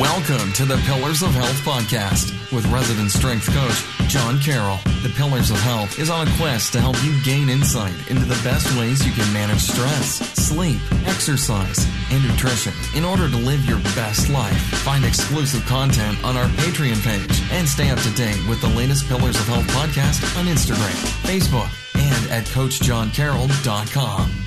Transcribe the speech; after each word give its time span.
Welcome 0.00 0.52
to 0.54 0.64
the 0.64 0.76
Pillars 0.86 1.22
of 1.22 1.30
Health 1.30 1.60
podcast 1.62 2.32
with 2.50 2.66
resident 2.66 3.12
strength 3.12 3.46
coach 3.54 3.84
John 4.10 4.40
Carroll. 4.40 4.78
The 5.04 5.12
Pillars 5.16 5.52
of 5.52 5.60
Health 5.60 6.00
is 6.00 6.10
on 6.10 6.26
a 6.26 6.36
quest 6.36 6.72
to 6.72 6.80
help 6.80 7.00
you 7.04 7.14
gain 7.22 7.48
insight 7.48 7.94
into 8.10 8.24
the 8.24 8.40
best 8.42 8.66
ways 8.76 9.06
you 9.06 9.12
can 9.12 9.32
manage 9.32 9.60
stress, 9.60 10.16
sleep, 10.34 10.80
exercise, 11.06 11.86
and 12.10 12.26
nutrition 12.26 12.72
in 12.96 13.04
order 13.04 13.30
to 13.30 13.36
live 13.36 13.64
your 13.66 13.78
best 13.94 14.28
life. 14.30 14.60
Find 14.82 15.04
exclusive 15.04 15.64
content 15.66 16.18
on 16.24 16.36
our 16.36 16.48
Patreon 16.58 17.00
page 17.04 17.40
and 17.52 17.68
stay 17.68 17.90
up 17.90 18.00
to 18.00 18.10
date 18.14 18.44
with 18.48 18.60
the 18.60 18.70
latest 18.70 19.06
Pillars 19.06 19.36
of 19.36 19.46
Health 19.46 19.68
podcast 19.68 20.36
on 20.36 20.46
Instagram, 20.46 20.90
Facebook, 21.22 21.70
and 21.94 22.30
at 22.32 22.44
CoachJohnCarroll.com. 22.46 24.43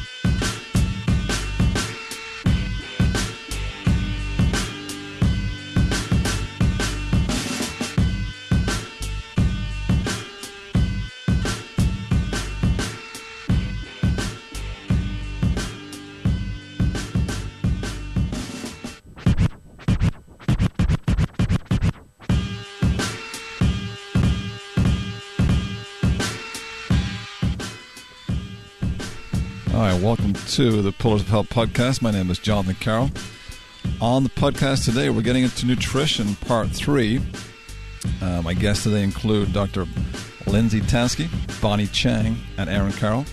Right, 29.77 30.01
welcome 30.01 30.33
to 30.33 30.81
the 30.81 30.91
Pillars 30.91 31.21
of 31.21 31.27
Health 31.27 31.49
podcast. 31.49 32.01
My 32.01 32.09
name 32.09 32.31
is 32.31 32.39
Jonathan 32.39 32.73
Carroll. 32.79 33.11
On 34.01 34.23
the 34.23 34.29
podcast 34.29 34.85
today, 34.85 35.11
we're 35.11 35.21
getting 35.21 35.43
into 35.43 35.67
nutrition 35.67 36.33
part 36.33 36.69
three. 36.71 37.21
Uh, 38.19 38.41
my 38.41 38.55
guests 38.55 38.85
today 38.85 39.03
include 39.03 39.53
Dr. 39.53 39.85
Lindsay 40.47 40.81
Tanskey, 40.81 41.29
Bonnie 41.61 41.85
Chang, 41.85 42.37
and 42.57 42.71
Eirinn 42.71 42.97
Carroll. 42.97 43.23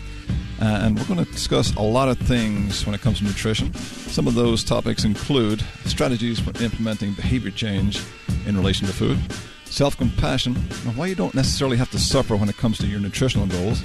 Uh, 0.61 0.81
and 0.83 0.98
we're 0.98 1.06
going 1.06 1.25
to 1.25 1.33
discuss 1.33 1.75
a 1.77 1.81
lot 1.81 2.11
of 2.11 2.19
things 2.19 2.84
when 2.84 2.95
it 2.95 3.01
comes 3.01 3.20
to 3.20 3.25
nutrition. 3.25 3.73
Some 3.73 4.27
of 4.27 4.34
those 4.34 4.62
topics 4.62 5.05
include 5.05 5.64
strategies 5.86 6.41
for 6.41 6.51
implementing 6.62 7.14
behavior 7.14 7.53
change 7.53 8.03
in 8.47 8.55
relation 8.55 8.86
to 8.86 8.92
food, 8.92 9.19
self 9.64 9.97
compassion, 9.97 10.56
and 10.56 10.95
why 10.95 11.06
you 11.06 11.14
don't 11.14 11.34
necessarily 11.34 11.79
have 11.79 11.91
to 11.92 11.98
suffer 11.98 12.36
when 12.36 12.51
it 12.51 12.58
comes 12.58 12.77
to 12.79 12.86
your 12.86 13.01
nutritional 13.01 13.47
goals, 13.47 13.83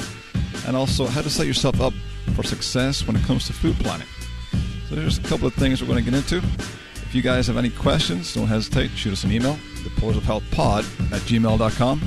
and 0.68 0.76
also 0.76 1.08
how 1.08 1.22
to 1.22 1.30
set 1.30 1.48
yourself 1.48 1.80
up 1.80 1.94
for 2.42 2.48
success 2.48 3.06
when 3.06 3.18
it 3.18 3.24
comes 3.24 3.46
to 3.48 3.54
food 3.54 3.76
planning. 3.80 4.08
So 4.88 4.96
there's 4.96 5.18
a 5.18 5.24
couple 5.24 5.46
of 5.46 5.54
things 5.54 5.82
we're 5.82 5.90
going 5.90 6.04
to 6.04 6.10
get 6.10 6.18
into. 6.18 6.38
If 6.38 7.14
you 7.14 7.22
guys 7.22 7.48
have 7.48 7.58
any 7.58 7.70
questions, 7.70 8.34
don't 8.34 8.48
hesitate, 8.48 8.92
shoot 8.92 9.12
us 9.12 9.26
an 9.26 9.32
email, 9.32 9.60
the 9.84 9.90
Pillars 9.98 10.16
of 10.16 10.24
Health 10.24 10.44
Pod 10.52 10.86
at 11.12 11.22
gmail.com. 11.24 12.02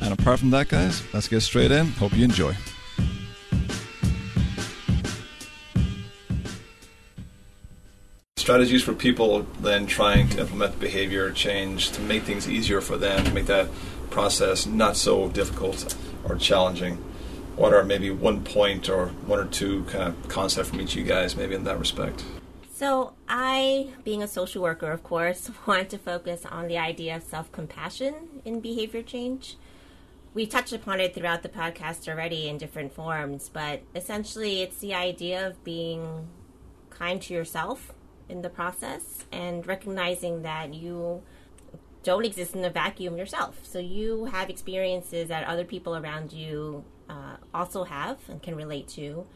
And 0.00 0.12
apart 0.12 0.40
from 0.40 0.50
that, 0.50 0.68
guys, 0.68 1.02
let's 1.14 1.28
get 1.28 1.40
straight 1.42 1.70
in. 1.70 1.86
Hope 1.92 2.16
you 2.16 2.24
enjoy. 2.24 2.56
Strategies 8.38 8.82
for 8.82 8.94
people 8.94 9.46
then 9.60 9.86
trying 9.86 10.28
to 10.30 10.40
implement 10.40 10.80
behavior 10.80 11.30
change 11.30 11.92
to 11.92 12.00
make 12.00 12.24
things 12.24 12.48
easier 12.48 12.80
for 12.80 12.96
them, 12.96 13.24
to 13.24 13.32
make 13.32 13.46
that 13.46 13.68
process 14.10 14.66
not 14.66 14.96
so 14.96 15.28
difficult 15.28 15.94
or 16.24 16.34
challenging. 16.34 16.98
What 17.60 17.74
are 17.74 17.84
maybe 17.84 18.10
one 18.10 18.42
point 18.42 18.88
or 18.88 19.08
one 19.26 19.38
or 19.38 19.44
two 19.44 19.84
kind 19.84 20.04
of 20.04 20.28
concept 20.28 20.70
from 20.70 20.80
each 20.80 20.92
of 20.92 21.00
you 21.00 21.04
guys, 21.04 21.36
maybe 21.36 21.54
in 21.54 21.64
that 21.64 21.78
respect? 21.78 22.24
So, 22.72 23.12
I, 23.28 23.90
being 24.02 24.22
a 24.22 24.28
social 24.28 24.62
worker, 24.62 24.90
of 24.90 25.02
course, 25.02 25.50
want 25.66 25.90
to 25.90 25.98
focus 25.98 26.46
on 26.46 26.68
the 26.68 26.78
idea 26.78 27.14
of 27.16 27.22
self 27.22 27.52
compassion 27.52 28.40
in 28.46 28.60
behavior 28.60 29.02
change. 29.02 29.58
We 30.32 30.46
touched 30.46 30.72
upon 30.72 31.00
it 31.00 31.14
throughout 31.14 31.42
the 31.42 31.50
podcast 31.50 32.08
already 32.08 32.48
in 32.48 32.56
different 32.56 32.94
forms, 32.94 33.50
but 33.50 33.82
essentially, 33.94 34.62
it's 34.62 34.78
the 34.78 34.94
idea 34.94 35.46
of 35.46 35.62
being 35.62 36.28
kind 36.88 37.20
to 37.20 37.34
yourself 37.34 37.92
in 38.26 38.40
the 38.40 38.48
process 38.48 39.26
and 39.30 39.66
recognizing 39.66 40.40
that 40.40 40.72
you 40.72 41.22
don't 42.04 42.24
exist 42.24 42.54
in 42.54 42.64
a 42.64 42.70
vacuum 42.70 43.18
yourself. 43.18 43.58
So, 43.64 43.78
you 43.78 44.24
have 44.32 44.48
experiences 44.48 45.28
that 45.28 45.46
other 45.46 45.64
people 45.64 45.94
around 45.94 46.32
you 46.32 46.86
uh, 47.10 47.36
also 47.52 47.84
have 47.84 48.18
and 48.28 48.40
can 48.40 48.54
relate 48.54 48.86
to. 48.88 49.26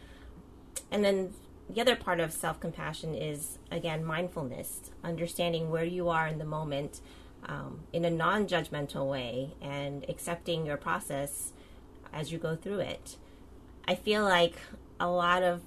And 0.91 1.05
then 1.05 1.35
the 1.69 1.81
other 1.81 1.97
part 1.97 2.21
of 2.21 2.33
self 2.33 2.61
compassion 2.61 3.15
is, 3.15 3.59
again, 3.71 4.05
mindfulness, 4.05 4.91
understanding 5.03 5.71
where 5.71 5.84
you 5.84 6.09
are 6.09 6.29
in 6.29 6.39
the 6.39 6.45
moment 6.45 7.01
um, 7.47 7.81
in 7.93 8.05
a 8.05 8.11
non 8.11 8.47
judgmental 8.47 9.11
way 9.11 9.55
and 9.61 10.07
accepting 10.09 10.65
your 10.65 10.77
process 10.77 11.53
as 12.13 12.31
you 12.31 12.39
go 12.39 12.55
through 12.55 12.81
it. 12.81 13.17
I 13.87 13.97
feel 13.97 14.23
like 14.23 14.57
a 15.01 15.09
lot 15.09 15.43
of 15.43 15.63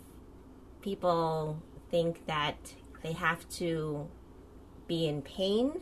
people 0.81 1.61
think 1.91 2.25
that 2.25 2.55
they 3.03 3.11
have 3.11 3.47
to 3.49 4.07
be 4.87 5.07
in 5.07 5.21
pain 5.21 5.81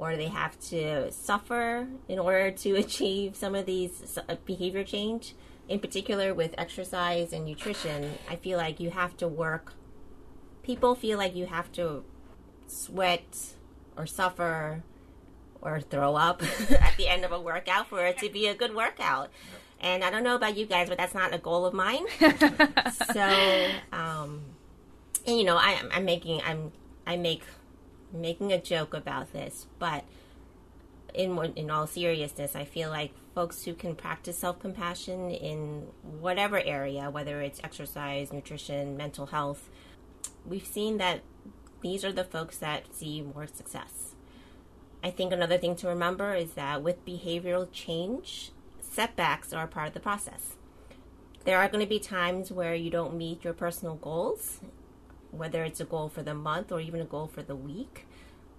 or 0.00 0.16
they 0.16 0.28
have 0.28 0.58
to 0.58 1.12
suffer 1.12 1.86
in 2.08 2.18
order 2.18 2.50
to 2.50 2.74
achieve 2.84 3.36
some 3.36 3.54
of 3.54 3.66
these 3.66 4.18
uh, 4.28 4.34
behavior 4.46 4.82
change. 4.82 5.34
In 5.68 5.78
particular, 5.78 6.34
with 6.34 6.52
exercise 6.58 7.32
and 7.32 7.44
nutrition, 7.44 8.14
I 8.28 8.34
feel 8.34 8.58
like 8.58 8.80
you 8.80 8.90
have 8.90 9.16
to 9.18 9.28
work. 9.28 9.74
People 10.64 10.96
feel 10.96 11.16
like 11.16 11.36
you 11.36 11.46
have 11.46 11.70
to 11.72 12.02
sweat 12.66 13.54
or 13.96 14.06
suffer 14.06 14.82
or 15.60 15.80
throw 15.80 16.16
up 16.16 16.42
at 16.70 16.96
the 16.96 17.06
end 17.06 17.24
of 17.24 17.30
a 17.30 17.40
workout 17.40 17.88
for 17.88 18.04
it 18.04 18.18
to 18.18 18.30
be 18.30 18.48
a 18.48 18.54
good 18.54 18.74
workout. 18.74 19.30
And 19.80 20.02
I 20.02 20.10
don't 20.10 20.24
know 20.24 20.34
about 20.34 20.56
you 20.56 20.66
guys, 20.66 20.88
but 20.88 20.98
that's 20.98 21.14
not 21.14 21.32
a 21.32 21.38
goal 21.38 21.66
of 21.66 21.72
mine. 21.72 22.04
so, 23.12 23.68
um, 23.92 24.42
and 25.26 25.38
you 25.38 25.44
know, 25.44 25.56
I, 25.56 25.80
I'm 25.92 26.04
making, 26.04 26.42
I'm, 26.44 26.72
I 27.06 27.16
make 27.16 27.42
making 28.12 28.52
a 28.52 28.60
joke 28.60 28.94
about 28.94 29.32
this, 29.32 29.66
but 29.78 30.04
in 31.14 31.38
in 31.56 31.70
all 31.70 31.86
seriousness, 31.86 32.54
I 32.54 32.64
feel 32.64 32.90
like 32.90 33.12
folks 33.34 33.64
who 33.64 33.74
can 33.74 33.94
practice 33.94 34.38
self 34.38 34.58
compassion 34.58 35.30
in 35.30 35.86
whatever 36.02 36.60
area, 36.60 37.10
whether 37.10 37.40
it's 37.40 37.60
exercise, 37.62 38.32
nutrition, 38.32 38.96
mental 38.96 39.26
health, 39.26 39.68
we've 40.46 40.66
seen 40.66 40.98
that 40.98 41.20
these 41.82 42.04
are 42.04 42.12
the 42.12 42.24
folks 42.24 42.58
that 42.58 42.94
see 42.94 43.22
more 43.22 43.46
success. 43.46 44.14
I 45.02 45.10
think 45.10 45.32
another 45.32 45.56
thing 45.56 45.76
to 45.76 45.88
remember 45.88 46.34
is 46.34 46.52
that 46.52 46.82
with 46.82 47.06
behavioral 47.06 47.68
change, 47.72 48.52
setbacks 48.80 49.52
are 49.52 49.66
part 49.66 49.88
of 49.88 49.94
the 49.94 50.00
process. 50.00 50.56
There 51.44 51.56
are 51.56 51.68
going 51.68 51.82
to 51.82 51.88
be 51.88 51.98
times 51.98 52.52
where 52.52 52.74
you 52.74 52.90
don't 52.90 53.16
meet 53.16 53.42
your 53.42 53.54
personal 53.54 53.94
goals, 53.94 54.60
whether 55.30 55.64
it's 55.64 55.80
a 55.80 55.84
goal 55.84 56.08
for 56.08 56.22
the 56.22 56.34
month 56.34 56.72
or 56.72 56.80
even 56.80 57.00
a 57.00 57.04
goal 57.04 57.26
for 57.26 57.42
the 57.42 57.56
week. 57.56 58.06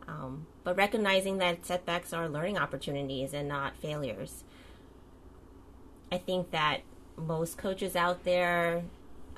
Um, 0.07 0.47
but 0.63 0.75
recognizing 0.77 1.37
that 1.37 1.65
setbacks 1.65 2.13
are 2.13 2.27
learning 2.27 2.57
opportunities 2.57 3.33
and 3.33 3.47
not 3.47 3.77
failures. 3.77 4.43
I 6.11 6.17
think 6.17 6.51
that 6.51 6.81
most 7.15 7.57
coaches 7.57 7.95
out 7.95 8.23
there 8.23 8.83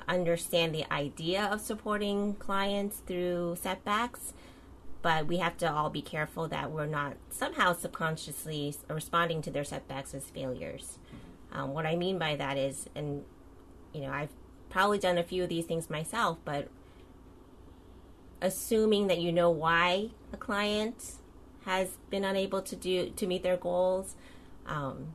understand 0.08 0.74
the 0.74 0.90
idea 0.92 1.44
of 1.44 1.60
supporting 1.60 2.34
clients 2.34 2.98
through 2.98 3.56
setbacks, 3.60 4.32
but 5.02 5.26
we 5.26 5.38
have 5.38 5.56
to 5.58 5.70
all 5.70 5.90
be 5.90 6.02
careful 6.02 6.48
that 6.48 6.70
we're 6.70 6.86
not 6.86 7.14
somehow 7.30 7.72
subconsciously 7.72 8.74
responding 8.88 9.42
to 9.42 9.50
their 9.50 9.64
setbacks 9.64 10.14
as 10.14 10.24
failures. 10.24 10.98
Um, 11.52 11.72
what 11.72 11.86
I 11.86 11.94
mean 11.94 12.18
by 12.18 12.36
that 12.36 12.56
is, 12.56 12.88
and 12.94 13.24
you 13.92 14.00
know, 14.00 14.10
I've 14.10 14.32
probably 14.70 14.98
done 14.98 15.18
a 15.18 15.22
few 15.22 15.44
of 15.44 15.48
these 15.48 15.66
things 15.66 15.88
myself, 15.88 16.38
but 16.44 16.68
assuming 18.40 19.06
that 19.08 19.18
you 19.18 19.32
know 19.32 19.50
why 19.50 20.10
a 20.32 20.36
client 20.36 21.12
has 21.64 21.98
been 22.10 22.24
unable 22.24 22.60
to 22.62 22.76
do 22.76 23.10
to 23.10 23.26
meet 23.26 23.42
their 23.42 23.56
goals 23.56 24.14
um, 24.66 25.14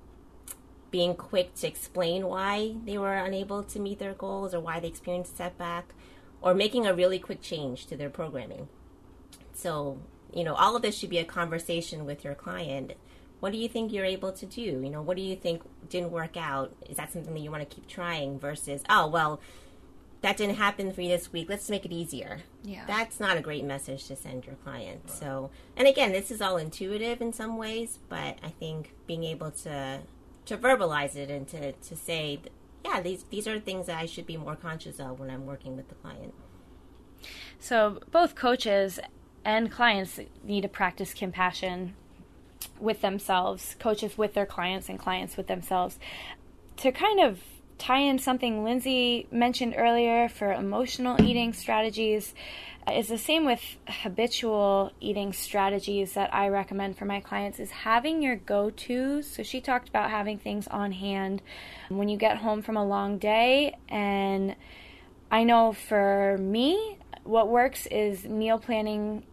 being 0.91 1.15
quick 1.15 1.53
to 1.55 1.67
explain 1.67 2.25
why 2.27 2.75
they 2.85 2.97
were 2.97 3.13
unable 3.13 3.63
to 3.63 3.79
meet 3.79 3.99
their 3.99 4.13
goals 4.13 4.53
or 4.53 4.59
why 4.59 4.79
they 4.79 4.87
experienced 4.87 5.37
setback 5.37 5.93
or 6.41 6.53
making 6.53 6.87
a 6.87 6.93
really 6.93 7.19
quick 7.19 7.41
change 7.41 7.85
to 7.85 7.95
their 7.95 8.09
programming. 8.09 8.67
So 9.53 9.99
you 10.33 10.43
know 10.43 10.55
all 10.55 10.75
of 10.75 10.81
this 10.81 10.97
should 10.97 11.09
be 11.09 11.17
a 11.17 11.25
conversation 11.25 12.05
with 12.05 12.23
your 12.23 12.35
client. 12.35 12.93
What 13.39 13.53
do 13.53 13.57
you 13.57 13.69
think 13.69 13.93
you're 13.93 14.05
able 14.05 14.33
to 14.33 14.45
do? 14.45 14.61
You 14.61 14.89
know 14.89 15.01
what 15.01 15.17
do 15.17 15.23
you 15.23 15.35
think 15.35 15.61
didn't 15.89 16.11
work 16.11 16.37
out? 16.37 16.75
Is 16.89 16.97
that 16.97 17.11
something 17.11 17.33
that 17.33 17.39
you 17.39 17.51
want 17.51 17.67
to 17.67 17.75
keep 17.75 17.87
trying 17.87 18.39
versus 18.39 18.81
oh 18.89 19.07
well 19.07 19.39
that 20.21 20.37
didn't 20.37 20.55
happen 20.55 20.91
for 20.91 21.01
you 21.01 21.09
this 21.09 21.31
week. 21.31 21.47
Let's 21.49 21.69
make 21.69 21.85
it 21.85 21.91
easier. 21.91 22.39
Yeah. 22.63 22.83
That's 22.85 23.19
not 23.19 23.37
a 23.37 23.41
great 23.41 23.63
message 23.63 24.05
to 24.07 24.15
send 24.15 24.45
your 24.45 24.55
client. 24.55 25.01
Right. 25.05 25.15
So, 25.15 25.49
and 25.77 25.87
again, 25.87 26.11
this 26.11 26.29
is 26.29 26.41
all 26.41 26.57
intuitive 26.57 27.21
in 27.21 27.31
some 27.31 27.57
ways, 27.57 27.99
but 28.09 28.37
I 28.43 28.49
think 28.49 28.93
being 29.07 29.23
able 29.23 29.51
to 29.51 29.99
to 30.45 30.57
verbalize 30.57 31.15
it 31.15 31.29
and 31.29 31.47
to 31.49 31.71
to 31.71 31.95
say, 31.95 32.39
yeah, 32.83 33.01
these 33.01 33.23
these 33.29 33.47
are 33.47 33.59
things 33.59 33.85
that 33.85 33.97
I 33.97 34.05
should 34.05 34.25
be 34.25 34.35
more 34.35 34.55
conscious 34.55 34.99
of 34.99 35.19
when 35.19 35.29
I'm 35.29 35.45
working 35.45 35.77
with 35.77 35.87
the 35.87 35.95
client. 35.95 36.33
So, 37.59 37.99
both 38.11 38.35
coaches 38.35 38.99
and 39.45 39.71
clients 39.71 40.19
need 40.43 40.61
to 40.61 40.69
practice 40.69 41.13
compassion 41.13 41.95
with 42.79 43.01
themselves, 43.01 43.75
coaches 43.79 44.17
with 44.17 44.33
their 44.33 44.45
clients, 44.45 44.89
and 44.89 44.99
clients 44.99 45.37
with 45.37 45.47
themselves. 45.47 45.97
To 46.77 46.91
kind 46.91 47.19
of 47.19 47.41
tie 47.79 48.01
in 48.01 48.19
something 48.19 48.63
Lindsay 48.63 49.27
mentioned 49.31 49.73
earlier 49.77 50.29
for 50.29 50.53
emotional 50.53 51.19
eating 51.21 51.53
strategies, 51.53 52.35
uh, 52.87 52.91
is 52.91 53.07
the 53.07 53.17
same 53.17 53.45
with 53.45 53.61
habitual 53.87 54.91
eating 54.99 55.33
strategies 55.33 56.13
that 56.13 56.33
I 56.33 56.49
recommend 56.49 56.97
for 56.97 57.05
my 57.05 57.19
clients 57.19 57.59
is 57.59 57.71
having 57.71 58.21
your 58.21 58.35
go-tos. 58.35 59.27
So 59.27 59.43
she 59.43 59.61
talked 59.61 59.89
about 59.89 60.11
having 60.11 60.37
things 60.37 60.67
on 60.67 60.91
hand 60.91 61.41
when 61.89 62.09
you 62.09 62.17
get 62.17 62.37
home 62.37 62.61
from 62.61 62.77
a 62.77 62.85
long 62.85 63.17
day 63.17 63.75
and 63.89 64.55
I 65.31 65.43
know 65.43 65.73
for 65.73 66.37
me 66.39 66.97
what 67.23 67.47
works 67.47 67.85
is 67.87 68.25
meal 68.25 68.59
planning 68.59 69.23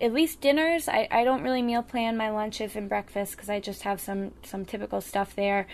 at 0.00 0.12
least 0.12 0.40
dinners. 0.40 0.88
I, 0.88 1.06
I 1.10 1.24
don't 1.24 1.42
really 1.42 1.62
meal 1.62 1.82
plan 1.82 2.16
my 2.16 2.30
lunches 2.30 2.74
and 2.74 2.88
breakfast 2.88 3.32
because 3.32 3.48
I 3.48 3.60
just 3.60 3.82
have 3.82 4.00
some 4.00 4.32
some 4.42 4.64
typical 4.64 5.00
stuff 5.00 5.34
there. 5.36 5.66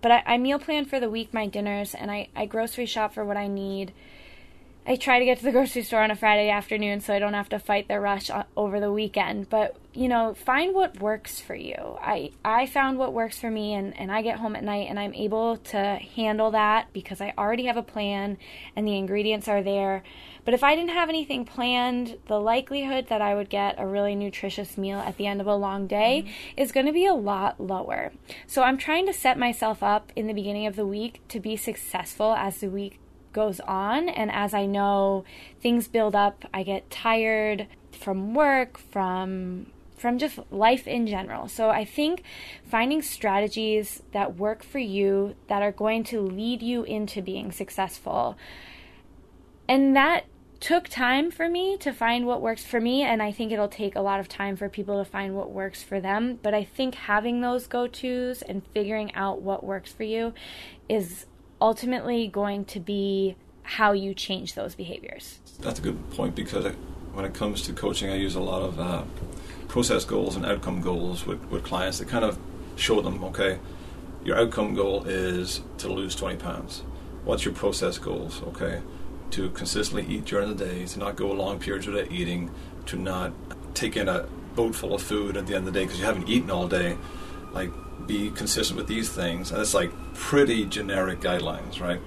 But 0.00 0.12
I, 0.12 0.22
I 0.26 0.38
meal 0.38 0.58
plan 0.58 0.84
for 0.84 1.00
the 1.00 1.10
week 1.10 1.34
my 1.34 1.46
dinners 1.46 1.94
and 1.94 2.10
I, 2.10 2.28
I 2.34 2.46
grocery 2.46 2.86
shop 2.86 3.14
for 3.14 3.24
what 3.24 3.36
I 3.36 3.46
need 3.46 3.92
I 4.90 4.96
try 4.96 5.20
to 5.20 5.24
get 5.24 5.38
to 5.38 5.44
the 5.44 5.52
grocery 5.52 5.84
store 5.84 6.02
on 6.02 6.10
a 6.10 6.16
Friday 6.16 6.50
afternoon 6.50 7.00
so 7.00 7.14
I 7.14 7.20
don't 7.20 7.34
have 7.34 7.50
to 7.50 7.60
fight 7.60 7.86
the 7.86 8.00
rush 8.00 8.28
over 8.56 8.80
the 8.80 8.92
weekend. 8.92 9.48
But, 9.48 9.76
you 9.94 10.08
know, 10.08 10.34
find 10.34 10.74
what 10.74 11.00
works 11.00 11.38
for 11.38 11.54
you. 11.54 11.96
I, 12.00 12.32
I 12.44 12.66
found 12.66 12.98
what 12.98 13.12
works 13.12 13.38
for 13.38 13.52
me, 13.52 13.72
and, 13.74 13.96
and 13.96 14.10
I 14.10 14.22
get 14.22 14.40
home 14.40 14.56
at 14.56 14.64
night 14.64 14.88
and 14.90 14.98
I'm 14.98 15.14
able 15.14 15.58
to 15.58 16.00
handle 16.16 16.50
that 16.50 16.92
because 16.92 17.20
I 17.20 17.34
already 17.38 17.66
have 17.66 17.76
a 17.76 17.84
plan 17.84 18.36
and 18.74 18.84
the 18.84 18.98
ingredients 18.98 19.46
are 19.46 19.62
there. 19.62 20.02
But 20.44 20.54
if 20.54 20.64
I 20.64 20.74
didn't 20.74 20.90
have 20.90 21.08
anything 21.08 21.44
planned, 21.44 22.18
the 22.26 22.40
likelihood 22.40 23.06
that 23.10 23.22
I 23.22 23.36
would 23.36 23.48
get 23.48 23.76
a 23.78 23.86
really 23.86 24.16
nutritious 24.16 24.76
meal 24.76 24.98
at 24.98 25.16
the 25.18 25.26
end 25.28 25.40
of 25.40 25.46
a 25.46 25.54
long 25.54 25.86
day 25.86 26.24
mm-hmm. 26.26 26.60
is 26.60 26.72
going 26.72 26.86
to 26.86 26.92
be 26.92 27.06
a 27.06 27.14
lot 27.14 27.60
lower. 27.60 28.10
So 28.48 28.62
I'm 28.62 28.76
trying 28.76 29.06
to 29.06 29.12
set 29.12 29.38
myself 29.38 29.84
up 29.84 30.10
in 30.16 30.26
the 30.26 30.34
beginning 30.34 30.66
of 30.66 30.74
the 30.74 30.86
week 30.86 31.20
to 31.28 31.38
be 31.38 31.56
successful 31.56 32.32
as 32.32 32.58
the 32.58 32.70
week 32.70 32.98
goes 33.32 33.60
on 33.60 34.08
and 34.08 34.30
as 34.30 34.54
I 34.54 34.66
know 34.66 35.24
things 35.60 35.88
build 35.88 36.14
up, 36.14 36.44
I 36.52 36.62
get 36.62 36.90
tired 36.90 37.66
from 37.92 38.34
work, 38.34 38.78
from 38.78 39.66
from 39.96 40.18
just 40.18 40.38
life 40.50 40.88
in 40.88 41.06
general. 41.06 41.46
So 41.46 41.68
I 41.68 41.84
think 41.84 42.22
finding 42.64 43.02
strategies 43.02 44.02
that 44.12 44.36
work 44.36 44.62
for 44.62 44.78
you 44.78 45.34
that 45.48 45.60
are 45.60 45.72
going 45.72 46.04
to 46.04 46.22
lead 46.22 46.62
you 46.62 46.84
into 46.84 47.20
being 47.20 47.52
successful. 47.52 48.38
And 49.68 49.94
that 49.94 50.24
took 50.58 50.88
time 50.88 51.30
for 51.30 51.48
me 51.48 51.76
to 51.78 51.92
find 51.92 52.26
what 52.26 52.42
works 52.42 52.64
for 52.64 52.80
me 52.80 53.02
and 53.02 53.22
I 53.22 53.32
think 53.32 53.50
it'll 53.50 53.68
take 53.68 53.96
a 53.96 54.00
lot 54.00 54.20
of 54.20 54.28
time 54.28 54.56
for 54.56 54.68
people 54.68 55.02
to 55.02 55.10
find 55.10 55.34
what 55.34 55.50
works 55.50 55.82
for 55.82 56.00
them, 56.00 56.38
but 56.42 56.52
I 56.52 56.64
think 56.64 56.94
having 56.94 57.40
those 57.40 57.66
go-tos 57.66 58.42
and 58.42 58.66
figuring 58.74 59.14
out 59.14 59.40
what 59.40 59.64
works 59.64 59.90
for 59.90 60.02
you 60.02 60.34
is 60.86 61.24
ultimately 61.60 62.26
going 62.28 62.64
to 62.66 62.80
be 62.80 63.36
how 63.62 63.92
you 63.92 64.14
change 64.14 64.54
those 64.54 64.74
behaviors. 64.74 65.38
That's 65.60 65.78
a 65.78 65.82
good 65.82 66.10
point 66.12 66.34
because 66.34 66.64
when 67.12 67.24
it 67.24 67.34
comes 67.34 67.62
to 67.62 67.72
coaching, 67.72 68.10
I 68.10 68.16
use 68.16 68.34
a 68.34 68.40
lot 68.40 68.62
of 68.62 68.80
uh, 68.80 69.02
process 69.68 70.04
goals 70.04 70.36
and 70.36 70.44
outcome 70.44 70.80
goals 70.80 71.26
with, 71.26 71.44
with 71.50 71.62
clients 71.64 71.98
to 71.98 72.04
kind 72.04 72.24
of 72.24 72.38
show 72.76 73.00
them, 73.00 73.22
okay, 73.24 73.58
your 74.24 74.38
outcome 74.38 74.74
goal 74.74 75.04
is 75.04 75.60
to 75.78 75.88
lose 75.88 76.14
20 76.14 76.36
pounds. 76.36 76.82
What's 77.24 77.44
your 77.44 77.54
process 77.54 77.98
goals? 77.98 78.42
Okay, 78.42 78.80
to 79.30 79.50
consistently 79.50 80.06
eat 80.12 80.24
during 80.24 80.48
the 80.48 80.64
day, 80.64 80.86
to 80.86 80.98
not 80.98 81.16
go 81.16 81.30
long 81.30 81.58
periods 81.58 81.86
without 81.86 82.10
eating, 82.10 82.50
to 82.86 82.96
not 82.96 83.32
take 83.74 83.96
in 83.96 84.08
a 84.08 84.26
boat 84.54 84.74
full 84.74 84.94
of 84.94 85.02
food 85.02 85.36
at 85.36 85.46
the 85.46 85.54
end 85.54 85.66
of 85.66 85.72
the 85.72 85.78
day 85.78 85.84
because 85.84 86.00
you 86.00 86.04
haven't 86.04 86.28
eaten 86.28 86.50
all 86.50 86.68
day. 86.68 86.96
Like 87.52 87.70
be 88.10 88.30
consistent 88.30 88.76
with 88.76 88.88
these 88.88 89.08
things. 89.08 89.52
And 89.52 89.60
it's 89.60 89.74
like 89.74 89.90
pretty 90.14 90.66
generic 90.66 91.20
guidelines, 91.20 91.80
right? 91.80 92.00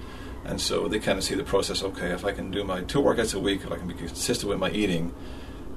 And 0.44 0.60
so 0.60 0.86
they 0.88 0.98
kind 0.98 1.16
of 1.16 1.24
see 1.24 1.34
the 1.34 1.44
process. 1.44 1.82
Okay, 1.82 2.10
if 2.10 2.24
I 2.24 2.32
can 2.32 2.50
do 2.50 2.62
my 2.64 2.82
two 2.82 3.00
workouts 3.00 3.34
a 3.34 3.38
week, 3.38 3.62
if 3.64 3.72
I 3.72 3.76
can 3.76 3.88
be 3.88 3.94
consistent 3.94 4.50
with 4.50 4.58
my 4.58 4.70
eating, 4.70 5.14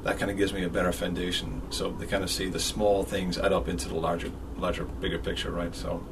that 0.04 0.20
kind 0.20 0.30
of 0.30 0.38
gives 0.38 0.52
me 0.52 0.64
a 0.64 0.70
better 0.70 0.92
foundation. 0.92 1.62
So 1.70 1.92
they 1.92 2.06
kind 2.06 2.24
of 2.24 2.30
see 2.30 2.50
the 2.50 2.60
small 2.60 3.04
things 3.04 3.38
add 3.38 3.54
up 3.54 3.70
into 3.70 3.88
the 3.88 3.96
larger, 3.96 4.32
larger, 4.58 4.84
bigger 4.84 5.18
picture, 5.18 5.52
right? 5.52 5.74
So, 5.74 6.06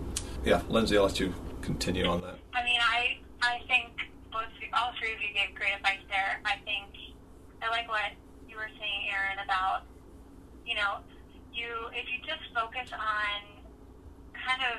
yeah, 0.45 0.61
Lindsay, 0.69 0.97
I'll 0.97 1.03
let 1.03 1.19
you 1.19 1.33
continue 1.61 2.05
on 2.05 2.21
that. 2.21 2.39
I 2.53 2.63
mean, 2.63 2.79
I 2.81 3.17
I 3.41 3.59
think 3.67 3.91
both 4.31 4.47
all 4.73 4.91
three 4.99 5.13
of 5.13 5.19
you 5.19 5.33
gave 5.33 5.53
great 5.55 5.75
advice 5.75 6.03
there. 6.09 6.39
I 6.45 6.55
think 6.63 6.87
I 7.61 7.69
like 7.69 7.89
what 7.89 8.11
you 8.47 8.55
were 8.55 8.71
saying, 8.79 9.01
Eirinn, 9.11 9.43
about 9.43 9.83
you 10.65 10.75
know, 10.75 11.03
you 11.53 11.67
if 11.91 12.05
you 12.07 12.19
just 12.23 12.43
focus 12.53 12.89
on 12.93 13.54
kind 14.45 14.61
of, 14.61 14.77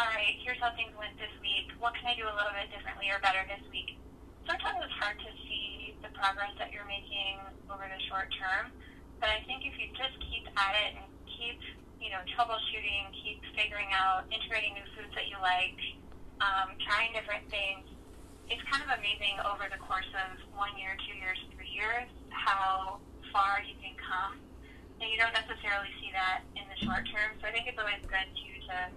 all 0.00 0.08
right, 0.16 0.40
here's 0.40 0.56
how 0.64 0.72
things 0.72 0.96
went 0.96 1.12
this 1.20 1.30
week. 1.44 1.68
What 1.76 1.92
can 2.00 2.08
I 2.08 2.16
do 2.16 2.24
a 2.24 2.32
little 2.32 2.56
bit 2.56 2.72
differently 2.72 3.12
or 3.12 3.20
better 3.20 3.44
this 3.44 3.60
week? 3.68 4.00
Sometimes 4.48 4.80
it's 4.80 4.96
hard 4.96 5.20
to 5.20 5.30
see 5.44 5.92
the 6.00 6.08
progress 6.16 6.56
that 6.56 6.72
you're 6.72 6.88
making 6.88 7.36
over 7.68 7.84
the 7.84 8.00
short 8.08 8.32
term. 8.40 8.72
But 9.20 9.28
I 9.28 9.44
think 9.44 9.68
if 9.68 9.76
you 9.76 9.92
just 9.92 10.16
keep 10.24 10.48
at 10.56 10.72
it 10.88 10.96
and 10.96 11.06
keep, 11.28 11.60
you 12.00 12.08
know, 12.08 12.24
troubleshooting, 12.32 13.12
keep 13.12 13.44
figuring 13.52 13.92
out, 13.92 14.24
integrating 14.32 14.72
new 14.72 14.88
foods 14.96 15.12
that 15.12 15.28
you 15.28 15.36
like, 15.44 15.76
um, 16.40 16.72
trying 16.80 17.12
different 17.12 17.44
things, 17.52 17.84
it's 18.48 18.64
kind 18.72 18.80
of 18.80 18.96
amazing 18.96 19.36
over 19.44 19.68
the 19.68 19.76
course 19.84 20.08
of 20.16 20.40
one 20.56 20.72
year, 20.80 20.96
two 21.04 21.12
years, 21.20 21.36
three 21.52 21.68
years, 21.68 22.08
how 22.32 23.04
far 23.28 23.60
you 23.60 23.76
can 23.84 23.92
come. 24.00 24.40
And 24.98 25.06
you 25.06 25.16
don't 25.16 25.34
necessarily 25.34 25.90
see 26.02 26.10
that 26.10 26.42
in 26.58 26.66
the 26.66 26.78
short 26.82 27.06
term. 27.14 27.38
So 27.38 27.46
I 27.46 27.52
think 27.54 27.70
it's 27.70 27.78
always 27.78 28.02
good 28.02 28.28
to 28.28 28.48
to, 28.68 28.92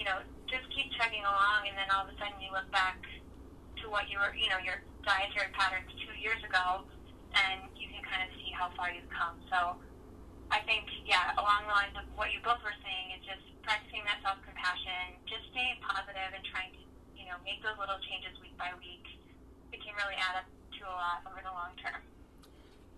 you 0.00 0.04
know, 0.08 0.24
just 0.48 0.64
keep 0.72 0.88
chugging 0.96 1.22
along, 1.22 1.68
and 1.68 1.76
then 1.76 1.88
all 1.92 2.08
of 2.08 2.10
a 2.10 2.16
sudden 2.16 2.40
you 2.40 2.48
look 2.52 2.66
back 2.72 2.98
to 3.84 3.88
what 3.92 4.08
you 4.08 4.16
were, 4.18 4.32
you 4.32 4.48
know, 4.48 4.60
your 4.60 4.80
dietary 5.04 5.52
patterns 5.52 5.88
two 6.00 6.16
years 6.16 6.40
ago, 6.44 6.84
and 7.36 7.68
you 7.76 7.88
can 7.92 8.00
kind 8.08 8.24
of 8.24 8.30
see 8.40 8.52
how 8.52 8.72
far 8.76 8.88
you've 8.92 9.08
come. 9.12 9.36
So 9.52 9.76
I 10.48 10.64
think, 10.64 10.88
yeah, 11.04 11.36
along 11.36 11.68
the 11.68 11.76
lines 11.76 11.96
of 11.96 12.04
what 12.16 12.32
you 12.32 12.40
both 12.40 12.60
were 12.64 12.76
saying, 12.80 13.06
is 13.16 13.22
just 13.24 13.44
practicing 13.64 14.04
that 14.08 14.20
self 14.24 14.40
compassion, 14.44 15.20
just 15.28 15.44
staying 15.52 15.80
positive 15.84 16.32
and 16.32 16.44
trying 16.48 16.72
to, 16.76 16.82
you 17.16 17.28
know, 17.28 17.36
make 17.44 17.60
those 17.60 17.76
little 17.76 18.00
changes 18.08 18.32
week 18.40 18.56
by 18.56 18.72
week. 18.80 19.04
It 19.72 19.80
can 19.80 19.96
really 19.96 20.16
add 20.20 20.44
up 20.44 20.48
to 20.48 20.82
a 20.88 20.94
lot 20.96 21.20
over 21.28 21.40
the 21.40 21.52
long 21.52 21.72
term. 21.80 22.00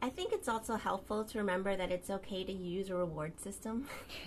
I 0.05 0.11
think 0.11 0.35
it's 0.35 0.49
also 0.49 0.77
helpful 0.77 1.25
to 1.25 1.39
remember 1.39 1.75
that 1.75 1.91
it's 1.91 2.11
okay 2.11 2.45
to 2.45 2.53
use 2.53 2.91
a 2.91 2.95
reward 2.95 3.41
system. 3.41 3.89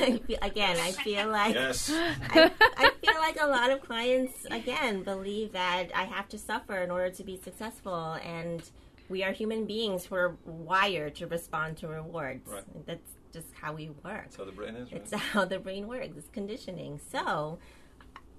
I 0.00 0.16
feel, 0.26 0.38
again, 0.40 0.78
I 0.78 0.92
feel 0.92 1.28
like 1.40 1.54
yes. 1.54 1.90
I, 1.92 2.50
I, 2.78 2.90
feel 3.04 3.20
like 3.20 3.36
a 3.38 3.46
lot 3.46 3.70
of 3.70 3.82
clients 3.82 4.46
again 4.50 5.02
believe 5.02 5.52
that 5.52 5.88
I 5.94 6.04
have 6.04 6.30
to 6.30 6.38
suffer 6.38 6.78
in 6.78 6.90
order 6.90 7.10
to 7.10 7.24
be 7.24 7.36
successful, 7.36 8.16
and 8.24 8.62
we 9.10 9.22
are 9.22 9.32
human 9.32 9.66
beings. 9.66 10.10
We're 10.10 10.32
wired 10.46 11.16
to 11.16 11.26
respond 11.26 11.76
to 11.78 11.88
rewards. 11.88 12.50
Right. 12.50 12.86
That's 12.86 13.12
just 13.30 13.48
how 13.52 13.74
we 13.74 13.90
work. 13.90 14.22
That's 14.22 14.36
how 14.36 14.46
the 14.46 14.52
brain 14.52 14.76
is. 14.76 14.90
Right? 14.90 15.02
It's 15.02 15.12
how 15.12 15.44
the 15.44 15.58
brain 15.58 15.88
works. 15.88 16.16
It's 16.16 16.30
conditioning. 16.30 17.00
So, 17.12 17.58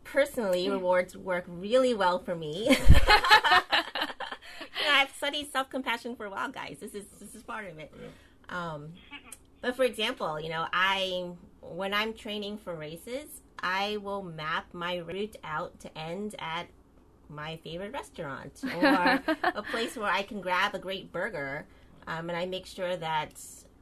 personally, 0.05 0.65
mm. 0.65 0.71
rewards 0.71 1.15
work 1.15 1.45
really 1.47 1.93
well 1.93 2.17
for 2.17 2.35
me. 2.35 2.75
I've 5.21 5.33
studied 5.33 5.51
self 5.51 5.69
compassion 5.69 6.15
for 6.15 6.25
a 6.25 6.29
while, 6.29 6.49
guys. 6.49 6.77
This 6.79 6.93
is 6.93 7.05
this 7.19 7.35
is 7.35 7.43
part 7.43 7.67
of 7.67 7.77
it. 7.77 7.91
Yeah. 7.99 8.73
Um, 8.73 8.93
but 9.61 9.75
for 9.75 9.83
example, 9.83 10.39
you 10.39 10.49
know, 10.49 10.65
I 10.71 11.31
when 11.61 11.93
I'm 11.93 12.13
training 12.13 12.57
for 12.57 12.73
races, 12.73 13.41
I 13.61 13.97
will 13.97 14.23
map 14.23 14.73
my 14.73 14.97
route 14.97 15.35
out 15.43 15.79
to 15.81 15.97
end 15.97 16.35
at 16.39 16.67
my 17.29 17.57
favorite 17.57 17.93
restaurant 17.93 18.61
or 18.81 19.21
a 19.43 19.61
place 19.69 19.97
where 19.97 20.09
I 20.09 20.23
can 20.23 20.41
grab 20.41 20.73
a 20.73 20.79
great 20.79 21.11
burger, 21.11 21.65
um, 22.07 22.29
and 22.29 22.37
I 22.37 22.45
make 22.45 22.65
sure 22.65 22.95
that 22.95 23.41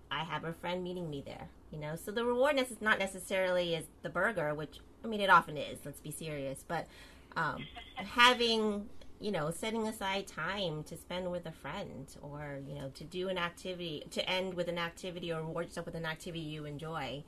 I 0.10 0.24
have 0.24 0.44
a 0.44 0.54
friend 0.54 0.84
meeting 0.84 1.10
me 1.10 1.24
there. 1.26 1.48
You 1.72 1.80
know, 1.80 1.96
so 1.96 2.12
the 2.12 2.26
reward 2.26 2.58
is 2.58 2.82
not 2.82 2.98
necessarily 2.98 3.76
is 3.76 3.86
the 4.02 4.10
burger, 4.10 4.56
which 4.56 4.80
I 5.04 5.08
mean 5.08 5.22
it 5.22 5.30
often 5.30 5.58
is. 5.58 5.80
Let's 5.86 6.00
be 6.00 6.12
serious, 6.12 6.64
but 6.68 6.88
um, 7.36 7.64
having 7.96 8.88
you 9.20 9.32
know, 9.32 9.50
setting 9.50 9.88
aside 9.88 10.28
time 10.28 10.84
to 10.84 10.96
spend 10.96 11.32
with 11.32 11.46
a 11.46 11.52
friend 11.52 12.08
or, 12.22 12.60
you 12.68 12.76
know, 12.76 12.90
to 12.96 13.04
do 13.04 13.30
an 13.30 13.38
activity, 13.38 14.04
to 14.12 14.30
end 14.30 14.54
with 14.54 14.68
an 14.68 14.78
activity 14.78 15.32
or 15.32 15.42
reward 15.42 15.68
yourself 15.68 15.86
with 15.86 15.96
an 15.96 16.06
activity 16.06 16.40
you 16.40 16.66
enjoy. 16.66 17.24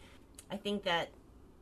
I 0.52 0.58
think 0.58 0.84
that, 0.84 1.10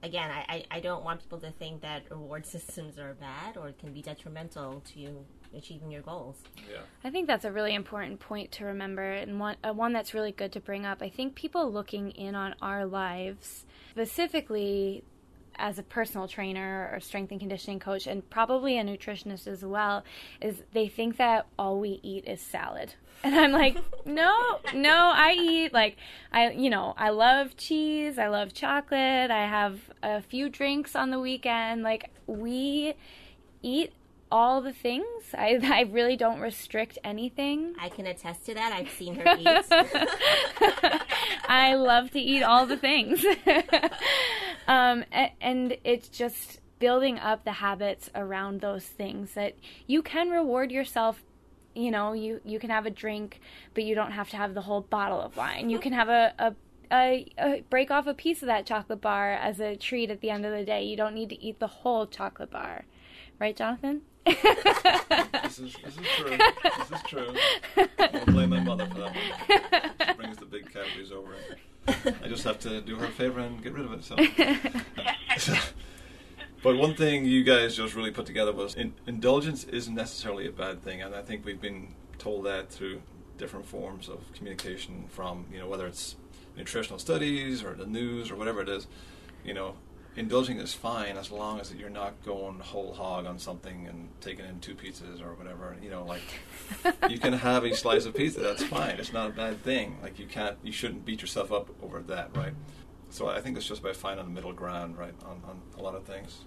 again, 0.03 0.29
I, 0.29 0.65
I 0.69 0.79
don't 0.81 1.03
want 1.03 1.21
people 1.21 1.39
to 1.39 1.51
think 1.51 1.81
that 1.81 2.03
reward 2.09 2.45
systems 2.45 2.99
are 2.99 3.13
bad 3.13 3.57
or 3.57 3.71
can 3.71 3.93
be 3.93 4.01
detrimental 4.01 4.81
to 4.93 4.99
you 4.99 5.25
achieving 5.55 5.89
your 5.91 6.01
goals. 6.01 6.43
Yeah. 6.69 6.79
I 7.05 7.09
think 7.09 7.27
that's 7.27 7.45
a 7.45 7.51
really 7.51 7.73
important 7.73 8.19
point 8.19 8.51
to 8.53 8.65
remember 8.65 9.09
and 9.09 9.39
one, 9.39 9.55
uh, 9.63 9.71
one 9.71 9.93
that's 9.93 10.13
really 10.13 10.33
good 10.33 10.51
to 10.53 10.59
bring 10.59 10.85
up. 10.85 11.01
I 11.01 11.09
think 11.09 11.35
people 11.35 11.71
looking 11.71 12.11
in 12.11 12.35
on 12.35 12.53
our 12.61 12.85
lives, 12.85 13.65
specifically 13.91 15.03
as 15.57 15.79
a 15.79 15.83
personal 15.83 16.27
trainer 16.27 16.89
or 16.93 16.99
strength 16.99 17.31
and 17.31 17.39
conditioning 17.39 17.79
coach 17.79 18.07
and 18.07 18.29
probably 18.29 18.77
a 18.77 18.83
nutritionist 18.83 19.47
as 19.47 19.63
well 19.63 20.03
is 20.41 20.63
they 20.73 20.87
think 20.87 21.17
that 21.17 21.47
all 21.57 21.79
we 21.79 21.99
eat 22.03 22.23
is 22.25 22.41
salad 22.41 22.93
and 23.23 23.35
i'm 23.35 23.51
like 23.51 23.77
no 24.05 24.59
no 24.73 25.11
i 25.15 25.33
eat 25.33 25.73
like 25.73 25.97
i 26.31 26.51
you 26.51 26.69
know 26.69 26.93
i 26.97 27.09
love 27.09 27.57
cheese 27.57 28.19
i 28.19 28.27
love 28.27 28.53
chocolate 28.53 29.31
i 29.31 29.47
have 29.47 29.79
a 30.03 30.21
few 30.21 30.49
drinks 30.49 30.95
on 30.95 31.09
the 31.09 31.19
weekend 31.19 31.81
like 31.81 32.11
we 32.27 32.93
eat 33.63 33.91
all 34.31 34.61
the 34.61 34.73
things. 34.73 35.05
I, 35.33 35.59
I 35.63 35.81
really 35.81 36.15
don't 36.15 36.39
restrict 36.39 36.97
anything. 37.03 37.73
I 37.79 37.89
can 37.89 38.05
attest 38.05 38.45
to 38.47 38.53
that. 38.53 38.73
I've 38.73 38.89
seen 38.89 39.15
her 39.15 39.23
eat. 39.39 41.01
I 41.47 41.75
love 41.75 42.11
to 42.11 42.19
eat 42.19 42.43
all 42.43 42.65
the 42.65 42.77
things. 42.77 43.23
Um, 44.67 45.03
and, 45.11 45.31
and 45.41 45.77
it's 45.83 46.09
just 46.09 46.59
building 46.79 47.17
up 47.17 47.43
the 47.43 47.53
habits 47.53 48.09
around 48.13 48.61
those 48.61 48.85
things 48.85 49.33
that 49.33 49.55
you 49.87 50.01
can 50.01 50.29
reward 50.29 50.71
yourself 50.71 51.23
you 51.73 51.91
know 51.91 52.13
you 52.13 52.39
you 52.45 52.59
can 52.59 52.69
have 52.69 52.85
a 52.85 52.89
drink 52.91 53.39
but 53.73 53.83
you 53.83 53.95
don't 53.95 54.11
have 54.11 54.29
to 54.29 54.37
have 54.37 54.53
the 54.53 54.61
whole 54.61 54.81
bottle 54.81 55.21
of 55.21 55.35
wine 55.35 55.69
you 55.69 55.79
can 55.79 55.93
have 55.93 56.09
a, 56.09 56.33
a 56.37 56.55
a, 56.91 57.25
a, 57.37 57.63
break 57.69 57.91
off 57.91 58.07
a 58.07 58.13
piece 58.13 58.41
of 58.41 58.47
that 58.47 58.65
chocolate 58.65 59.01
bar 59.01 59.33
as 59.33 59.59
a 59.59 59.75
treat 59.75 60.09
at 60.09 60.21
the 60.21 60.29
end 60.29 60.45
of 60.45 60.51
the 60.51 60.63
day. 60.63 60.83
You 60.83 60.95
don't 60.95 61.13
need 61.13 61.29
to 61.29 61.43
eat 61.43 61.59
the 61.59 61.67
whole 61.67 62.07
chocolate 62.07 62.51
bar. 62.51 62.85
Right, 63.39 63.55
Jonathan? 63.55 64.01
this, 64.25 65.59
is, 65.59 65.75
this 65.83 65.97
is 65.97 66.07
true. 66.17 66.37
This 66.63 66.91
is 66.91 67.01
true. 67.07 67.35
I'll 67.99 68.25
blame 68.25 68.49
my 68.49 68.59
mother 68.59 68.87
for 68.87 68.99
that 68.99 69.15
one. 69.15 70.07
She 70.07 70.13
brings 70.13 70.37
the 70.37 70.45
big 70.45 70.71
calories 70.71 71.11
over. 71.11 71.35
I 72.23 72.27
just 72.27 72.43
have 72.43 72.59
to 72.59 72.81
do 72.81 72.95
her 72.97 73.05
a 73.05 73.09
favor 73.09 73.39
and 73.39 73.63
get 73.63 73.73
rid 73.73 73.85
of 73.85 73.93
it. 73.93 74.03
So. 74.03 74.15
but 76.63 76.77
one 76.77 76.95
thing 76.95 77.25
you 77.25 77.43
guys 77.43 77.77
just 77.77 77.95
really 77.95 78.11
put 78.11 78.25
together 78.25 78.51
was 78.51 78.75
in, 78.75 78.93
indulgence 79.05 79.63
isn't 79.65 79.95
necessarily 79.95 80.47
a 80.47 80.51
bad 80.51 80.83
thing, 80.83 81.01
and 81.01 81.15
I 81.15 81.21
think 81.21 81.45
we've 81.45 81.61
been 81.61 81.95
told 82.17 82.45
that 82.45 82.69
through 82.69 83.01
different 83.37 83.65
forms 83.65 84.09
of 84.09 84.19
communication 84.33 85.05
from 85.07 85.45
you 85.51 85.59
know 85.59 85.67
whether 85.67 85.87
it's 85.87 86.15
nutritional 86.57 86.99
studies 86.99 87.63
or 87.63 87.73
the 87.73 87.85
news 87.85 88.31
or 88.31 88.35
whatever 88.35 88.61
it 88.61 88.69
is. 88.69 88.87
You 89.45 89.53
know, 89.53 89.75
indulging 90.17 90.57
is 90.59 90.73
fine 90.73 91.15
as 91.15 91.31
long 91.31 91.59
as 91.59 91.73
you're 91.73 91.89
not 91.89 92.21
going 92.25 92.59
whole 92.59 92.91
hog 92.91 93.27
on 93.27 93.37
something 93.37 93.87
and 93.87 94.09
taking 94.19 94.45
in 94.45 94.59
two 94.59 94.73
pizzas 94.73 95.21
or 95.21 95.35
whatever. 95.35 95.75
You 95.81 95.91
know, 95.91 96.03
like 96.03 96.21
you 97.09 97.19
can 97.19 97.33
have 97.33 97.63
a 97.63 97.73
slice 97.75 98.05
of 98.05 98.15
pizza. 98.15 98.39
That's 98.41 98.63
fine. 98.63 98.97
It's 98.97 99.13
not 99.13 99.29
a 99.29 99.33
bad 99.33 99.63
thing. 99.63 99.97
Like 100.01 100.19
you 100.19 100.25
can't, 100.25 100.57
you 100.63 100.71
shouldn't 100.71 101.05
beat 101.05 101.21
yourself 101.21 101.51
up 101.51 101.69
over 101.83 102.01
that, 102.01 102.35
right? 102.35 102.53
So 103.09 103.29
I 103.29 103.39
think 103.39 103.55
it's 103.55 103.67
just 103.67 103.81
about 103.81 103.95
finding 103.95 104.25
the 104.25 104.31
middle 104.31 104.51
ground, 104.51 104.97
right, 104.97 105.13
on, 105.23 105.41
on 105.47 105.61
a 105.77 105.81
lot 105.81 105.95
of 105.95 106.03
things. 106.03 106.41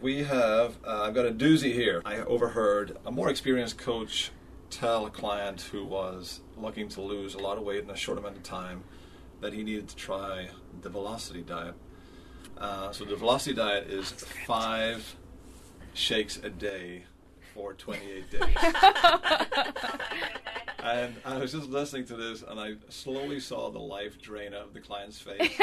We 0.00 0.22
have, 0.24 0.76
uh, 0.86 1.02
I've 1.02 1.14
got 1.14 1.26
a 1.26 1.32
doozy 1.32 1.72
here. 1.72 2.00
I 2.04 2.18
overheard 2.18 2.96
a 3.04 3.10
more 3.10 3.28
experienced 3.28 3.78
coach 3.78 4.30
tell 4.70 5.06
a 5.06 5.10
client 5.10 5.62
who 5.72 5.84
was 5.84 6.40
looking 6.56 6.88
to 6.90 7.00
lose 7.00 7.34
a 7.34 7.38
lot 7.38 7.58
of 7.58 7.64
weight 7.64 7.82
in 7.82 7.90
a 7.90 7.96
short 7.96 8.18
amount 8.18 8.36
of 8.36 8.42
time 8.42 8.84
that 9.40 9.52
he 9.52 9.62
needed 9.62 9.88
to 9.88 9.96
try 9.96 10.48
the 10.82 10.88
velocity 10.88 11.42
diet 11.42 11.74
uh, 12.60 12.92
so 12.92 13.04
the 13.04 13.16
velocity 13.16 13.54
diet 13.54 13.88
is 13.88 14.10
five 14.46 15.16
shakes 15.94 16.38
a 16.42 16.50
day 16.50 17.04
for 17.54 17.74
28 17.74 18.30
days. 18.30 18.40
and 20.82 21.14
I 21.24 21.38
was 21.38 21.52
just 21.52 21.68
listening 21.68 22.04
to 22.06 22.16
this, 22.16 22.42
and 22.42 22.58
I 22.60 22.74
slowly 22.88 23.40
saw 23.40 23.70
the 23.70 23.78
life 23.78 24.20
drain 24.20 24.54
out 24.54 24.62
of 24.62 24.74
the 24.74 24.80
client's 24.80 25.20
face 25.20 25.60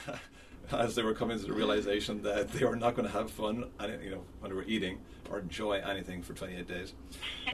as 0.72 0.94
they 0.94 1.02
were 1.02 1.14
coming 1.14 1.38
to 1.38 1.46
the 1.46 1.52
realization 1.52 2.22
that 2.22 2.48
they 2.52 2.64
were 2.64 2.76
not 2.76 2.94
going 2.94 3.06
to 3.06 3.12
have 3.12 3.30
fun, 3.30 3.70
you 4.02 4.10
know, 4.10 4.24
when 4.40 4.50
they 4.50 4.56
were 4.56 4.64
eating 4.64 4.98
or 5.30 5.38
enjoy 5.38 5.74
anything 5.78 6.22
for 6.22 6.34
28 6.34 6.66
days. 6.66 6.94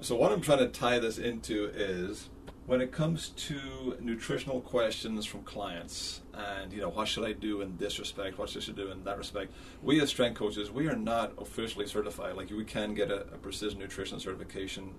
So 0.00 0.16
what 0.16 0.32
I'm 0.32 0.40
trying 0.40 0.58
to 0.58 0.68
tie 0.68 0.98
this 0.98 1.18
into 1.18 1.70
is 1.74 2.28
when 2.66 2.80
it 2.80 2.90
comes 2.90 3.28
to 3.30 3.97
nutritional 4.00 4.61
questions 4.61 5.26
from 5.26 5.42
clients 5.42 6.23
and 6.33 6.73
you 6.73 6.80
know 6.80 6.88
what 6.88 7.06
should 7.06 7.25
i 7.25 7.33
do 7.33 7.61
in 7.61 7.76
this 7.76 7.99
respect 7.99 8.38
what 8.38 8.49
should 8.49 8.66
i 8.68 8.73
do 8.73 8.90
in 8.90 9.04
that 9.04 9.18
respect 9.18 9.52
we 9.83 10.00
as 10.00 10.09
strength 10.09 10.38
coaches 10.38 10.71
we 10.71 10.88
are 10.88 10.97
not 10.97 11.33
officially 11.38 11.87
certified. 11.87 12.37
Like 12.37 12.50
we 12.50 12.64
can 12.64 12.94
get 12.94 13.11
a, 13.11 13.21
a 13.21 13.38
precision 13.38 13.78
nutrition 13.78 14.18
certification 14.18 14.94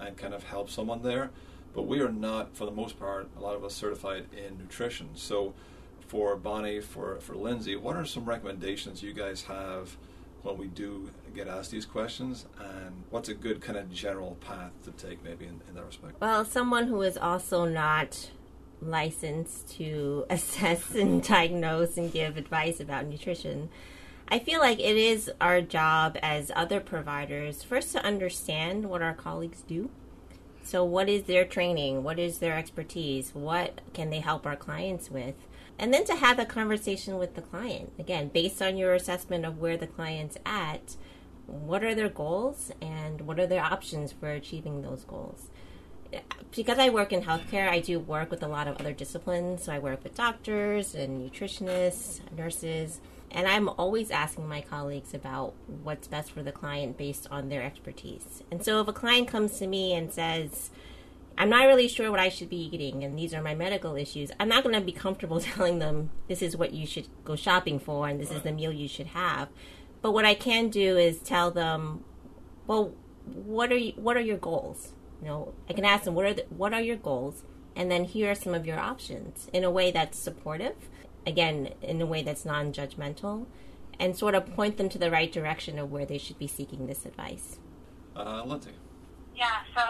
and 0.00 0.16
kind 0.16 0.34
of 0.34 0.44
help 0.44 0.70
someone 0.70 1.02
there 1.02 1.30
but 1.74 1.82
we 1.82 2.00
are 2.00 2.12
not 2.12 2.56
for 2.56 2.64
the 2.64 2.70
most 2.70 2.98
part 2.98 3.28
a 3.36 3.40
lot 3.40 3.54
of 3.54 3.64
us 3.64 3.74
certified 3.74 4.26
in 4.32 4.58
nutrition. 4.58 5.10
So 5.14 5.54
for 6.06 6.36
bonnie 6.36 6.80
for 6.80 7.20
for 7.20 7.34
lindsay 7.34 7.76
what 7.76 7.96
are 7.96 8.04
some 8.04 8.24
recommendations 8.24 9.02
you 9.02 9.14
guys 9.14 9.44
have 9.44 9.96
when 10.42 10.56
we 10.58 10.66
do 10.66 11.10
get 11.34 11.48
asked 11.48 11.70
these 11.70 11.86
questions 11.86 12.46
and 12.58 13.04
what's 13.10 13.28
a 13.28 13.34
good 13.34 13.60
kind 13.60 13.78
of 13.78 13.90
general 13.92 14.36
path 14.40 14.72
to 14.84 14.90
take 14.92 15.22
maybe 15.24 15.46
in, 15.46 15.60
in 15.68 15.74
that 15.74 15.84
respect? 15.84 16.20
Well 16.20 16.44
someone 16.44 16.86
who 16.86 17.02
is 17.02 17.16
also 17.16 17.64
not 17.64 18.30
licensed 18.80 19.76
to 19.76 20.26
assess 20.30 20.94
and 20.94 21.22
diagnose 21.22 21.96
and 21.96 22.12
give 22.12 22.36
advice 22.36 22.80
about 22.80 23.06
nutrition 23.06 23.68
i 24.28 24.38
feel 24.38 24.60
like 24.60 24.80
it 24.80 24.96
is 24.96 25.30
our 25.40 25.60
job 25.60 26.16
as 26.22 26.50
other 26.56 26.80
providers 26.80 27.62
first 27.62 27.92
to 27.92 28.04
understand 28.04 28.88
what 28.88 29.02
our 29.02 29.14
colleagues 29.14 29.62
do. 29.62 29.90
So 30.64 30.84
what 30.84 31.08
is 31.08 31.24
their 31.24 31.44
training? 31.44 32.02
What 32.02 32.18
is 32.18 32.38
their 32.38 32.56
expertise? 32.56 33.34
What 33.34 33.80
can 33.92 34.10
they 34.10 34.20
help 34.20 34.46
our 34.46 34.56
clients 34.56 35.10
with 35.10 35.34
and 35.78 35.92
then 35.92 36.04
to 36.04 36.16
have 36.16 36.38
a 36.38 36.44
conversation 36.44 37.18
with 37.18 37.34
the 37.34 37.42
client. 37.42 37.92
Again 37.98 38.28
based 38.28 38.62
on 38.62 38.76
your 38.76 38.94
assessment 38.94 39.44
of 39.44 39.58
where 39.58 39.76
the 39.76 39.86
client's 39.86 40.36
at 40.44 40.96
what 41.46 41.82
are 41.82 41.94
their 41.94 42.08
goals 42.08 42.70
and 42.80 43.22
what 43.22 43.38
are 43.38 43.46
their 43.46 43.62
options 43.62 44.12
for 44.12 44.30
achieving 44.30 44.82
those 44.82 45.04
goals? 45.04 45.48
Because 46.54 46.78
i 46.78 46.88
work 46.90 47.12
in 47.12 47.22
healthcare 47.22 47.68
i 47.68 47.80
do 47.80 47.98
work 47.98 48.30
with 48.30 48.42
a 48.42 48.48
lot 48.48 48.68
of 48.68 48.76
other 48.76 48.92
disciplines. 48.92 49.64
So 49.64 49.72
i 49.72 49.78
work 49.78 50.04
with 50.04 50.14
doctors 50.14 50.94
and 50.94 51.30
nutritionists 51.30 52.20
nurses. 52.36 53.00
And 53.30 53.48
i'm 53.48 53.68
always 53.68 54.10
asking 54.10 54.48
my 54.48 54.60
colleagues 54.60 55.14
about 55.14 55.54
what's 55.82 56.06
best 56.06 56.32
for 56.32 56.42
the 56.42 56.52
client 56.52 56.98
based 56.98 57.26
on 57.30 57.48
their 57.48 57.62
expertise. 57.62 58.42
And 58.50 58.62
so 58.64 58.80
if 58.80 58.88
a 58.88 58.92
client 58.92 59.28
comes 59.28 59.58
to 59.58 59.66
me 59.66 59.94
and 59.94 60.12
says 60.12 60.70
I'm 61.38 61.48
not 61.48 61.66
really 61.66 61.88
sure 61.88 62.10
what 62.10 62.20
I 62.20 62.28
should 62.28 62.48
be 62.48 62.56
eating, 62.56 63.02
and 63.04 63.18
these 63.18 63.32
are 63.34 63.42
my 63.42 63.54
medical 63.54 63.96
issues. 63.96 64.30
I'm 64.38 64.48
not 64.48 64.62
going 64.62 64.74
to 64.74 64.80
be 64.80 64.92
comfortable 64.92 65.40
telling 65.40 65.78
them 65.78 66.10
this 66.28 66.42
is 66.42 66.56
what 66.56 66.72
you 66.72 66.86
should 66.86 67.08
go 67.24 67.36
shopping 67.36 67.78
for 67.78 68.08
and 68.08 68.20
this 68.20 68.30
right. 68.30 68.36
is 68.36 68.42
the 68.42 68.52
meal 68.52 68.72
you 68.72 68.88
should 68.88 69.08
have. 69.08 69.48
But 70.02 70.12
what 70.12 70.24
I 70.24 70.34
can 70.34 70.68
do 70.68 70.96
is 70.96 71.18
tell 71.20 71.50
them, 71.50 72.04
well, 72.66 72.92
what 73.24 73.72
are 73.72 73.76
you, 73.76 73.92
what 73.96 74.16
are 74.16 74.20
your 74.20 74.36
goals? 74.36 74.92
You 75.20 75.28
know, 75.28 75.54
I 75.70 75.72
can 75.72 75.84
ask 75.84 76.04
them 76.04 76.14
what 76.14 76.26
are 76.26 76.34
the, 76.34 76.44
what 76.50 76.74
are 76.74 76.80
your 76.80 76.96
goals, 76.96 77.44
and 77.76 77.90
then 77.90 78.04
here 78.04 78.30
are 78.30 78.34
some 78.34 78.54
of 78.54 78.66
your 78.66 78.78
options 78.78 79.48
in 79.52 79.64
a 79.64 79.70
way 79.70 79.90
that's 79.90 80.18
supportive, 80.18 80.74
again 81.26 81.72
in 81.80 82.00
a 82.00 82.06
way 82.06 82.22
that's 82.22 82.44
non-judgmental, 82.44 83.46
and 84.00 84.16
sort 84.16 84.34
of 84.34 84.52
point 84.54 84.76
them 84.76 84.88
to 84.88 84.98
the 84.98 85.10
right 85.10 85.30
direction 85.30 85.78
of 85.78 85.92
where 85.92 86.04
they 86.04 86.18
should 86.18 86.38
be 86.38 86.48
seeking 86.48 86.86
this 86.86 87.06
advice. 87.06 87.58
Uh, 88.16 88.42
Lindsay. 88.44 88.72
Yeah, 89.34 89.64
so 89.74 89.82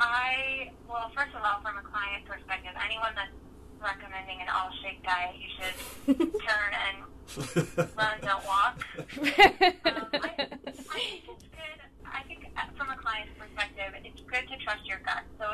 I, 0.00 0.70
well, 0.88 1.10
first 1.14 1.34
of 1.34 1.42
all, 1.42 1.60
from 1.60 1.76
a 1.78 1.84
client 1.84 2.24
perspective, 2.24 2.72
anyone 2.78 3.12
that's 3.14 3.34
recommending 3.82 4.40
an 4.40 4.48
all 4.48 4.70
shake 4.80 5.02
diet, 5.02 5.34
you 5.36 5.50
should 5.58 5.76
turn 6.46 6.70
and 6.72 6.96
run, 7.96 8.16
don't 8.22 8.44
walk. 8.46 8.80
um, 9.84 10.06
I, 10.14 10.48
I 10.48 11.00
think 11.04 11.26
it's 11.28 11.46
good. 11.52 11.78
I 12.06 12.22
think 12.24 12.46
uh, 12.56 12.70
from 12.78 12.90
a 12.90 12.96
client's 12.96 13.34
perspective, 13.36 13.92
it's 14.04 14.20
good 14.30 14.46
to 14.48 14.56
trust 14.64 14.86
your 14.86 15.02
gut. 15.04 15.26
So, 15.38 15.44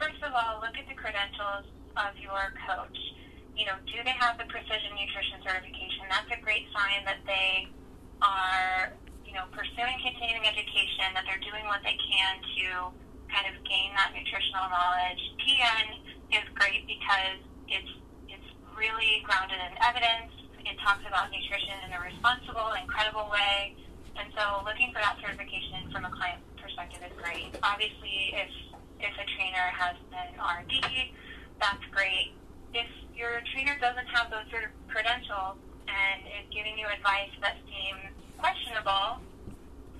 first 0.00 0.18
of 0.24 0.32
all, 0.32 0.58
look 0.64 0.74
at 0.74 0.88
the 0.88 0.96
credentials 0.96 1.68
of 1.96 2.16
your 2.18 2.54
coach. 2.66 2.98
You 3.54 3.66
know, 3.66 3.76
do 3.86 3.98
they 4.02 4.14
have 4.18 4.38
the 4.38 4.46
precision 4.46 4.94
nutrition 4.94 5.38
certification? 5.44 6.06
That's 6.08 6.30
a 6.32 6.40
great 6.42 6.66
sign 6.74 7.04
that 7.04 7.20
they 7.26 7.68
are 8.22 8.92
you 9.28 9.36
know, 9.36 9.44
pursuing 9.52 10.00
continuing 10.00 10.48
education, 10.48 11.12
that 11.12 11.28
they're 11.28 11.44
doing 11.44 11.68
what 11.68 11.84
they 11.84 12.00
can 12.00 12.40
to 12.40 12.88
kind 13.28 13.44
of 13.44 13.60
gain 13.68 13.92
that 13.92 14.16
nutritional 14.16 14.72
knowledge. 14.72 15.20
PN 15.44 16.00
is 16.32 16.48
great 16.56 16.88
because 16.88 17.36
it's 17.68 17.92
it's 18.32 18.48
really 18.72 19.20
grounded 19.28 19.60
in 19.60 19.76
evidence. 19.84 20.32
It 20.64 20.80
talks 20.80 21.04
about 21.04 21.28
nutrition 21.28 21.76
in 21.84 21.92
a 21.92 22.00
responsible 22.00 22.72
and 22.72 22.88
credible 22.88 23.28
way. 23.28 23.76
And 24.16 24.32
so 24.32 24.64
looking 24.64 24.96
for 24.96 25.04
that 25.04 25.20
certification 25.20 25.92
from 25.92 26.08
a 26.08 26.12
client 26.12 26.40
perspective 26.56 27.04
is 27.04 27.12
great. 27.20 27.52
Obviously, 27.60 28.32
if 28.32 28.48
if 28.96 29.12
a 29.12 29.26
trainer 29.36 29.68
has 29.76 29.94
an 30.10 30.40
R&D, 30.40 30.80
that's 31.60 31.84
great. 31.92 32.32
If 32.72 32.88
your 33.12 33.44
trainer 33.52 33.76
doesn't 33.76 34.08
have 34.08 34.32
those 34.32 34.48
sort 34.48 34.64
of 34.64 34.72
credentials 34.88 35.60
and 35.84 36.24
is 36.40 36.48
giving 36.48 36.80
you 36.80 36.88
advice 36.88 37.32
that 37.40 37.56
seems 37.68 38.12
questionable, 38.38 39.20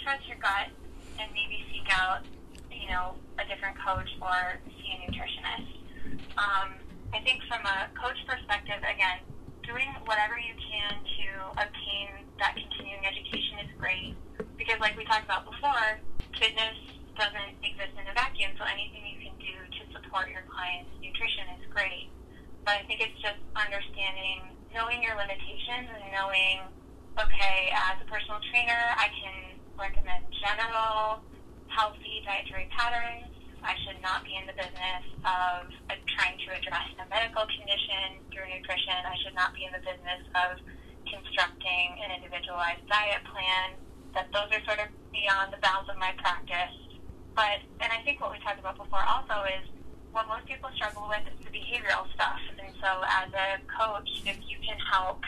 trust 0.00 0.22
your 0.30 0.38
gut 0.38 0.70
and 1.18 1.26
maybe 1.34 1.66
seek 1.74 1.86
out, 1.90 2.22
you 2.70 2.88
know, 2.88 3.18
a 3.38 3.44
different 3.50 3.76
coach 3.82 4.08
or 4.22 4.62
see 4.78 4.88
a 4.94 4.98
nutritionist. 5.04 5.74
Um, 6.38 6.78
I 7.12 7.20
think 7.26 7.42
from 7.50 7.66
a 7.66 7.90
coach 7.98 8.18
perspective, 8.26 8.78
again, 8.86 9.20
doing 9.66 9.90
whatever 10.06 10.38
you 10.38 10.54
can 10.56 10.96
to 11.02 11.26
obtain 11.60 12.24
that 12.38 12.54
continuing 12.56 13.04
education 13.04 13.60
is 13.66 13.70
great 13.76 14.14
because, 14.56 14.78
like 14.80 14.96
we 14.96 15.04
talked 15.04 15.26
about 15.26 15.44
before, 15.44 15.98
fitness 16.38 16.78
doesn't 17.18 17.52
exist 17.66 17.92
in 17.98 18.06
a 18.06 18.14
vacuum. 18.14 18.54
So 18.56 18.64
anything 18.64 19.02
you 19.02 19.18
can 19.18 19.34
do 19.42 19.54
to 19.58 19.82
support 19.90 20.30
your 20.30 20.46
client's 20.46 20.94
nutrition 21.02 21.50
is 21.58 21.66
great. 21.74 22.08
But 22.62 22.78
I 22.78 22.82
think 22.86 23.02
it's 23.02 23.18
just 23.18 23.42
understanding, 23.58 24.54
knowing 24.70 25.02
your 25.02 25.18
limitations, 25.18 25.90
and 25.90 26.06
knowing, 26.14 26.62
okay, 27.18 27.74
as 27.74 27.98
a 27.98 28.06
personal 28.06 28.38
trainer, 28.50 28.78
I 28.94 29.10
can 29.10 29.58
recommend 29.74 30.22
general 30.38 31.18
healthy 31.66 32.22
dietary 32.22 32.70
patterns. 32.70 33.26
I 33.62 33.74
should 33.82 33.98
not 33.98 34.22
be 34.22 34.38
in 34.38 34.46
the 34.46 34.54
business 34.54 35.02
of 35.26 35.66
uh, 35.90 35.98
trying 36.14 36.38
to 36.46 36.48
address 36.54 36.94
a 37.02 37.06
medical 37.10 37.42
condition 37.50 38.22
through 38.30 38.46
nutrition. 38.46 38.94
I 39.02 39.18
should 39.26 39.34
not 39.34 39.50
be 39.50 39.66
in 39.66 39.74
the 39.74 39.82
business 39.82 40.22
of 40.38 40.62
constructing 41.10 41.98
an 41.98 42.14
individualized 42.14 42.86
diet 42.86 43.26
plan. 43.26 43.74
That 44.14 44.30
those 44.30 44.48
are 44.54 44.62
sort 44.62 44.78
of 44.78 44.88
beyond 45.10 45.50
the 45.52 45.60
bounds 45.60 45.90
of 45.90 45.98
my 45.98 46.14
practice. 46.22 46.74
But, 47.34 47.66
and 47.82 47.90
I 47.90 47.98
think 48.06 48.22
what 48.22 48.30
we 48.30 48.38
talked 48.46 48.62
about 48.62 48.78
before 48.78 49.02
also 49.02 49.42
is 49.58 49.66
what 50.14 50.30
most 50.30 50.46
people 50.46 50.70
struggle 50.78 51.10
with 51.10 51.26
is 51.26 51.38
the 51.42 51.50
behavioral 51.50 52.06
stuff. 52.14 52.40
And 52.62 52.70
so 52.78 53.02
as 53.04 53.28
a 53.34 53.58
coach, 53.66 54.22
if 54.22 54.38
you 54.46 54.58
can 54.62 54.78
help, 54.86 55.22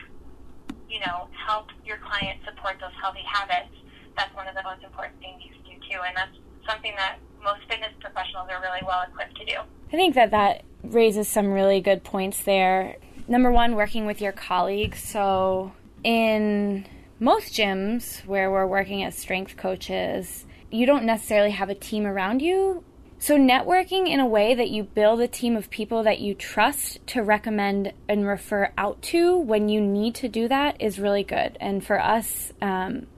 you 0.90 1.00
know, 1.00 1.28
help 1.46 1.68
your 1.86 1.98
client 1.98 2.40
support 2.44 2.76
those 2.80 2.94
healthy 3.00 3.22
habits, 3.24 3.72
that's 4.16 4.34
one 4.34 4.48
of 4.48 4.54
the 4.54 4.62
most 4.62 4.82
important 4.82 5.18
things 5.20 5.40
you 5.44 5.50
can 5.54 5.78
do 5.78 5.86
too. 5.88 6.00
And 6.02 6.16
that's 6.16 6.36
something 6.68 6.92
that 6.96 7.18
most 7.42 7.60
fitness 7.68 7.92
professionals 8.00 8.48
are 8.50 8.60
really 8.60 8.82
well 8.84 9.02
equipped 9.08 9.36
to 9.36 9.44
do. 9.44 9.56
I 9.92 9.96
think 9.96 10.14
that 10.14 10.30
that 10.32 10.64
raises 10.82 11.28
some 11.28 11.52
really 11.52 11.80
good 11.80 12.04
points 12.04 12.42
there. 12.42 12.96
Number 13.28 13.50
one, 13.50 13.76
working 13.76 14.06
with 14.06 14.20
your 14.20 14.32
colleagues. 14.32 15.02
So, 15.02 15.72
in 16.02 16.86
most 17.18 17.52
gyms 17.54 18.24
where 18.26 18.50
we're 18.50 18.66
working 18.66 19.04
as 19.04 19.16
strength 19.16 19.56
coaches, 19.56 20.46
you 20.70 20.86
don't 20.86 21.04
necessarily 21.04 21.50
have 21.50 21.68
a 21.68 21.74
team 21.74 22.06
around 22.06 22.42
you. 22.42 22.84
So, 23.22 23.36
networking 23.36 24.08
in 24.08 24.18
a 24.18 24.26
way 24.26 24.54
that 24.54 24.70
you 24.70 24.82
build 24.82 25.20
a 25.20 25.28
team 25.28 25.54
of 25.54 25.68
people 25.68 26.02
that 26.04 26.20
you 26.20 26.34
trust 26.34 27.06
to 27.08 27.22
recommend 27.22 27.92
and 28.08 28.26
refer 28.26 28.72
out 28.78 29.02
to 29.02 29.36
when 29.36 29.68
you 29.68 29.78
need 29.78 30.14
to 30.16 30.28
do 30.28 30.48
that 30.48 30.80
is 30.80 30.98
really 30.98 31.22
good. 31.22 31.58
And 31.60 31.84
for 31.84 32.00
us, 32.00 32.54
um, 32.62 33.08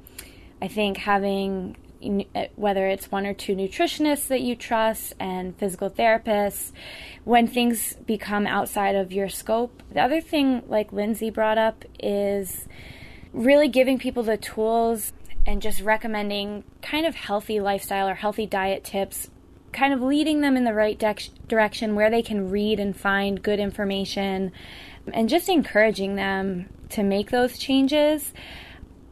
I 0.61 0.67
think 0.67 0.97
having 0.97 1.77
uh, 2.35 2.47
whether 2.57 2.89
it's 2.89 3.13
one 3.13 3.27
or 3.27 3.33
two 3.33 3.55
nutritionists 3.55 4.27
that 4.27 4.41
you 4.41 4.57
trust 4.57 5.13
and 5.21 5.57
physical 5.57 5.89
therapists 5.89 6.73
when 7.23 7.47
things 7.47 7.95
become 8.05 8.45
outside 8.45 8.97
of 8.97 9.13
your 9.13 9.29
scope. 9.29 9.85
The 9.93 10.01
other 10.01 10.21
thing, 10.21 10.65
like 10.67 10.93
Lindsay 10.93 11.31
brought 11.31 11.59
up, 11.59 11.85
is 12.01 12.67
really 13.33 13.69
giving 13.69 14.01
people 14.01 14.25
the 14.25 14.37
tools 14.37 15.13
and 15.47 15.63
just 15.63 15.81
recommending 15.81 16.65
kind 16.83 17.07
of 17.07 17.15
healthy 17.15 17.61
lifestyle 17.61 18.09
or 18.09 18.15
healthy 18.15 18.47
diet 18.47 18.83
tips, 18.83 19.29
kind 19.73 19.93
of 19.95 20.03
leading 20.03 20.41
them 20.41 20.57
in 20.57 20.65
the 20.65 20.75
right 20.75 20.99
de- 20.99 21.31
direction 21.49 21.95
where 21.95 22.11
they 22.11 22.23
can 22.23 22.51
read 22.51 22.79
and 22.79 22.97
find 22.97 23.43
good 23.43 23.59
information, 23.59 24.53
and 25.13 25.29
just 25.29 25.49
encouraging 25.49 26.17
them 26.17 26.69
to 26.91 27.03
make 27.03 27.31
those 27.31 27.59
changes. 27.59 28.33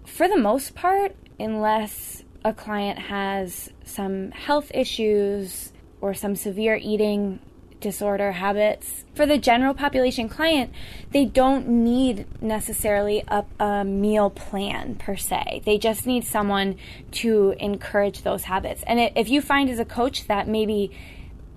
For 0.06 0.28
the 0.28 0.36
most 0.36 0.74
part, 0.74 1.16
unless 1.38 2.22
a 2.44 2.52
client 2.52 2.98
has 2.98 3.70
some 3.84 4.30
health 4.30 4.70
issues 4.74 5.72
or 6.00 6.14
some 6.14 6.36
severe 6.36 6.78
eating 6.80 7.40
disorder 7.80 8.32
habits. 8.32 9.04
For 9.14 9.26
the 9.26 9.38
general 9.38 9.74
population 9.74 10.28
client, 10.28 10.72
they 11.10 11.24
don't 11.24 11.68
need 11.68 12.26
necessarily 12.42 13.24
a, 13.28 13.44
a, 13.58 13.84
meal 13.84 14.30
plan 14.30 14.94
per 14.96 15.16
se. 15.16 15.62
They 15.64 15.78
just 15.78 16.06
need 16.06 16.24
someone 16.24 16.76
to 17.12 17.54
encourage 17.58 18.22
those 18.22 18.44
habits. 18.44 18.82
And 18.86 19.10
if 19.16 19.28
you 19.28 19.42
find 19.42 19.68
as 19.70 19.78
a 19.78 19.84
coach 19.84 20.26
that 20.28 20.48
maybe 20.48 20.90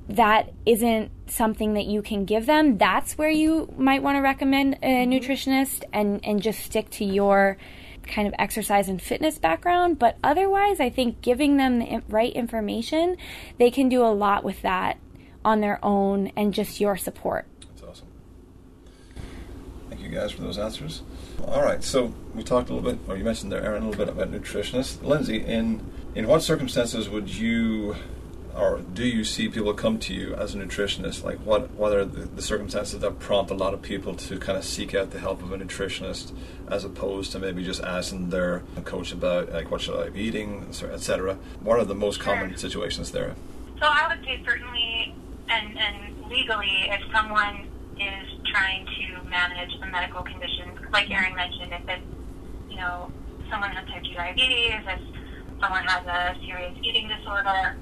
that 0.09 0.51
isn't 0.65 1.11
something 1.27 1.73
that 1.73 1.85
you 1.85 2.01
can 2.01 2.25
give 2.25 2.45
them, 2.45 2.77
that's 2.77 3.17
where 3.17 3.29
you 3.29 3.73
might 3.77 4.03
want 4.03 4.17
to 4.17 4.21
recommend 4.21 4.75
a 4.75 4.77
mm-hmm. 4.77 5.11
nutritionist 5.11 5.83
and, 5.93 6.19
and 6.23 6.41
just 6.41 6.59
stick 6.59 6.89
to 6.91 7.05
your 7.05 7.57
kind 8.07 8.27
of 8.27 8.33
exercise 8.37 8.89
and 8.89 9.01
fitness 9.01 9.37
background, 9.37 9.99
but 9.99 10.17
otherwise, 10.23 10.79
I 10.79 10.89
think 10.89 11.21
giving 11.21 11.57
them 11.57 11.79
the 11.79 12.01
right 12.09 12.33
information, 12.33 13.17
they 13.57 13.71
can 13.71 13.89
do 13.89 14.03
a 14.03 14.11
lot 14.11 14.43
with 14.43 14.61
that 14.61 14.97
on 15.45 15.61
their 15.61 15.83
own 15.83 16.31
and 16.35 16.53
just 16.53 16.79
your 16.79 16.97
support. 16.97 17.45
That's 17.61 17.83
awesome. 17.83 18.07
Thank 19.89 20.01
you 20.01 20.09
guys 20.09 20.31
for 20.31 20.41
those 20.41 20.57
answers. 20.57 21.01
All 21.45 21.61
right, 21.61 21.83
so 21.83 22.13
we 22.33 22.43
talked 22.43 22.69
a 22.69 22.73
little 22.73 22.91
bit, 22.91 22.99
or 23.07 23.17
you 23.17 23.23
mentioned 23.23 23.51
there, 23.51 23.61
Eirinn, 23.61 23.83
a 23.83 23.89
little 23.89 24.05
bit 24.05 24.09
about 24.09 24.31
nutritionists. 24.31 25.03
Lindsay, 25.03 25.37
in 25.37 25.91
in 26.15 26.27
what 26.27 26.43
circumstances 26.43 27.09
would 27.09 27.29
you 27.29 27.95
or 28.55 28.81
do 28.93 29.03
you 29.03 29.23
see 29.23 29.49
people 29.49 29.73
come 29.73 29.97
to 29.99 30.13
you 30.13 30.35
as 30.35 30.53
a 30.53 30.57
nutritionist? 30.57 31.23
Like, 31.23 31.39
what 31.39 31.71
what 31.71 31.93
are 31.93 32.05
the, 32.05 32.25
the, 32.25 32.41
circumstances 32.41 32.99
that 32.99 33.19
prompt 33.19 33.49
a 33.51 33.55
lot 33.55 33.73
of 33.73 33.81
people 33.81 34.13
to 34.15 34.37
kind 34.37 34.57
of 34.57 34.63
seek 34.63 34.93
out 34.93 35.11
the 35.11 35.19
help 35.19 35.41
of 35.41 35.51
a 35.51 35.57
nutritionist, 35.57 36.33
as 36.69 36.83
opposed 36.83 37.31
to 37.31 37.39
maybe 37.39 37.63
just 37.63 37.83
asking 37.83 38.29
their 38.29 38.59
coach 38.85 39.11
about 39.11 39.51
like 39.51 39.71
what 39.71 39.81
should 39.81 39.99
I 39.99 40.09
be 40.09 40.21
eating, 40.21 40.67
etc. 40.69 41.35
What 41.61 41.79
are 41.79 41.85
the 41.85 41.95
most 41.95 42.19
common 42.19 42.49
sure. 42.49 42.57
situations 42.57 43.11
there? 43.11 43.35
So 43.79 43.85
I 43.85 44.07
would 44.07 44.23
say 44.23 44.41
certainly, 44.45 45.15
and 45.49 45.77
and 45.77 46.29
legally, 46.29 46.89
if 46.89 47.01
someone 47.13 47.67
is 47.97 48.27
trying 48.51 48.85
to 48.85 49.29
manage 49.29 49.71
a 49.81 49.87
medical 49.87 50.23
condition, 50.23 50.77
like 50.91 51.07
Eirinn 51.07 51.35
mentioned, 51.35 51.73
if 51.73 51.87
it's 51.87 52.07
you 52.69 52.77
know 52.77 53.11
someone 53.49 53.71
has 53.71 53.87
type 53.87 54.03
2 54.03 54.13
diabetes, 54.13 54.81
if 54.87 54.99
someone 55.61 55.83
has 55.85 56.05
a 56.07 56.39
serious 56.45 56.73
eating 56.83 57.07
disorder 57.07 57.77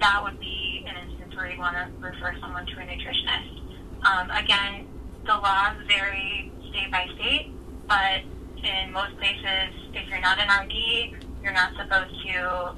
that 0.00 0.22
would 0.22 0.38
be 0.40 0.84
an 0.86 0.94
instance 1.08 1.34
where 1.36 1.50
you 1.50 1.58
want 1.58 1.76
to 1.76 1.90
refer 1.98 2.34
someone 2.40 2.66
to 2.66 2.72
a 2.78 2.84
nutritionist. 2.84 3.58
Um, 4.06 4.30
again, 4.30 4.86
the 5.26 5.34
laws 5.34 5.76
vary 5.88 6.52
state 6.70 6.90
by 6.90 7.06
state, 7.16 7.52
but 7.88 8.22
in 8.62 8.92
most 8.92 9.16
places, 9.18 9.74
if 9.94 10.08
you're 10.08 10.20
not 10.20 10.38
an 10.38 10.48
RD, 10.48 11.18
you're 11.42 11.52
not 11.52 11.72
supposed 11.76 12.14
to 12.26 12.76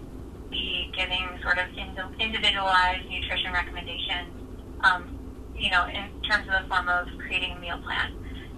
be 0.50 0.90
giving 0.96 1.26
sort 1.42 1.58
of 1.58 1.66
individualized 2.18 3.08
nutrition 3.08 3.52
recommendations, 3.52 4.30
um, 4.82 5.18
you 5.56 5.70
know, 5.70 5.86
in 5.86 6.10
terms 6.28 6.46
of 6.48 6.62
the 6.62 6.68
form 6.68 6.88
of 6.88 7.06
creating 7.18 7.52
a 7.52 7.60
meal 7.60 7.78
plan. 7.82 8.12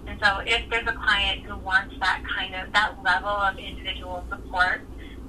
And 0.07 0.19
so 0.21 0.39
if 0.45 0.69
there's 0.69 0.87
a 0.87 0.93
client 0.93 1.43
who 1.45 1.57
wants 1.57 1.95
that 1.99 2.23
kind 2.27 2.55
of, 2.55 2.73
that 2.73 3.01
level 3.03 3.29
of 3.29 3.57
individual 3.57 4.23
support, 4.29 4.81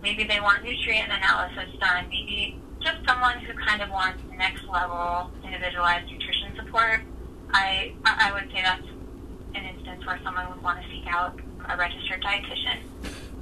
maybe 0.03 0.25
they 0.25 0.41
want 0.41 0.65
nutrient 0.65 1.11
analysis 1.13 1.71
done, 1.81 2.09
maybe 2.09 2.59
just 2.83 2.97
someone 3.07 3.39
who 3.39 3.55
kind 3.55 3.81
of 3.83 3.91
wants 3.91 4.23
next 4.37 4.65
level 4.69 5.31
individualized 5.45 6.11
nutrition 6.11 6.55
support, 6.57 7.01
I 7.53 7.95
I 8.05 8.33
would 8.33 8.51
say 8.53 8.63
that's 8.63 8.87
an 9.55 9.65
instance 9.65 10.05
where 10.05 10.21
someone 10.25 10.51
would 10.51 10.63
want 10.63 10.83
to 10.83 10.89
seek 10.91 11.07
out 11.07 11.39
a 11.69 11.77
registered 11.77 12.23
dietitian. 12.23 12.79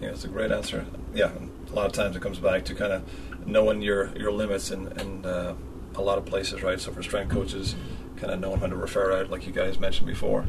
Yeah, 0.01 0.11
it's 0.11 0.25
a 0.25 0.29
great 0.29 0.53
answer. 0.53 0.85
Yeah, 1.15 1.33
a 1.73 1.75
lot 1.75 1.87
of 1.87 1.93
times 1.93 2.17
it 2.17 2.23
comes 2.23 2.39
back 2.39 2.65
to 2.67 2.75
kind 2.75 2.93
of 2.93 3.47
knowing 3.47 3.83
your 3.83 4.17
your 4.17 4.33
limits 4.33 4.71
and 4.71 4.89
and 5.01 5.27
uh, 5.27 5.55
a 5.95 6.03
lot 6.03 6.19
of 6.19 6.25
places, 6.25 6.63
right? 6.63 6.81
So 6.81 6.93
for 6.93 7.03
strength 7.03 7.33
coaches, 7.33 7.75
kind 8.17 8.33
of 8.33 8.41
knowing 8.41 8.61
when 8.61 8.71
to 8.71 8.77
refer 8.77 9.19
out, 9.19 9.31
like 9.31 9.47
you 9.47 9.53
guys 9.53 9.79
mentioned 9.79 10.07
before. 10.07 10.47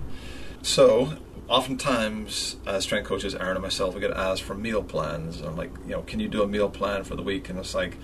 So 0.62 1.14
oftentimes 1.50 2.56
as 2.66 2.84
strength 2.84 3.08
coaches 3.08 3.36
Eirinn 3.36 3.52
and 3.52 3.62
myself 3.62 3.94
we 3.94 4.00
get 4.00 4.12
asked 4.12 4.44
for 4.44 4.56
meal 4.56 4.82
plans 4.82 5.42
i'm 5.42 5.58
like 5.58 5.72
you 5.86 5.92
know 5.92 6.02
can 6.04 6.22
you 6.22 6.30
do 6.30 6.42
a 6.42 6.48
meal 6.48 6.70
plan 6.70 7.04
for 7.04 7.18
the 7.18 7.22
week 7.22 7.50
and 7.50 7.60
it's 7.60 7.76
like 7.76 7.98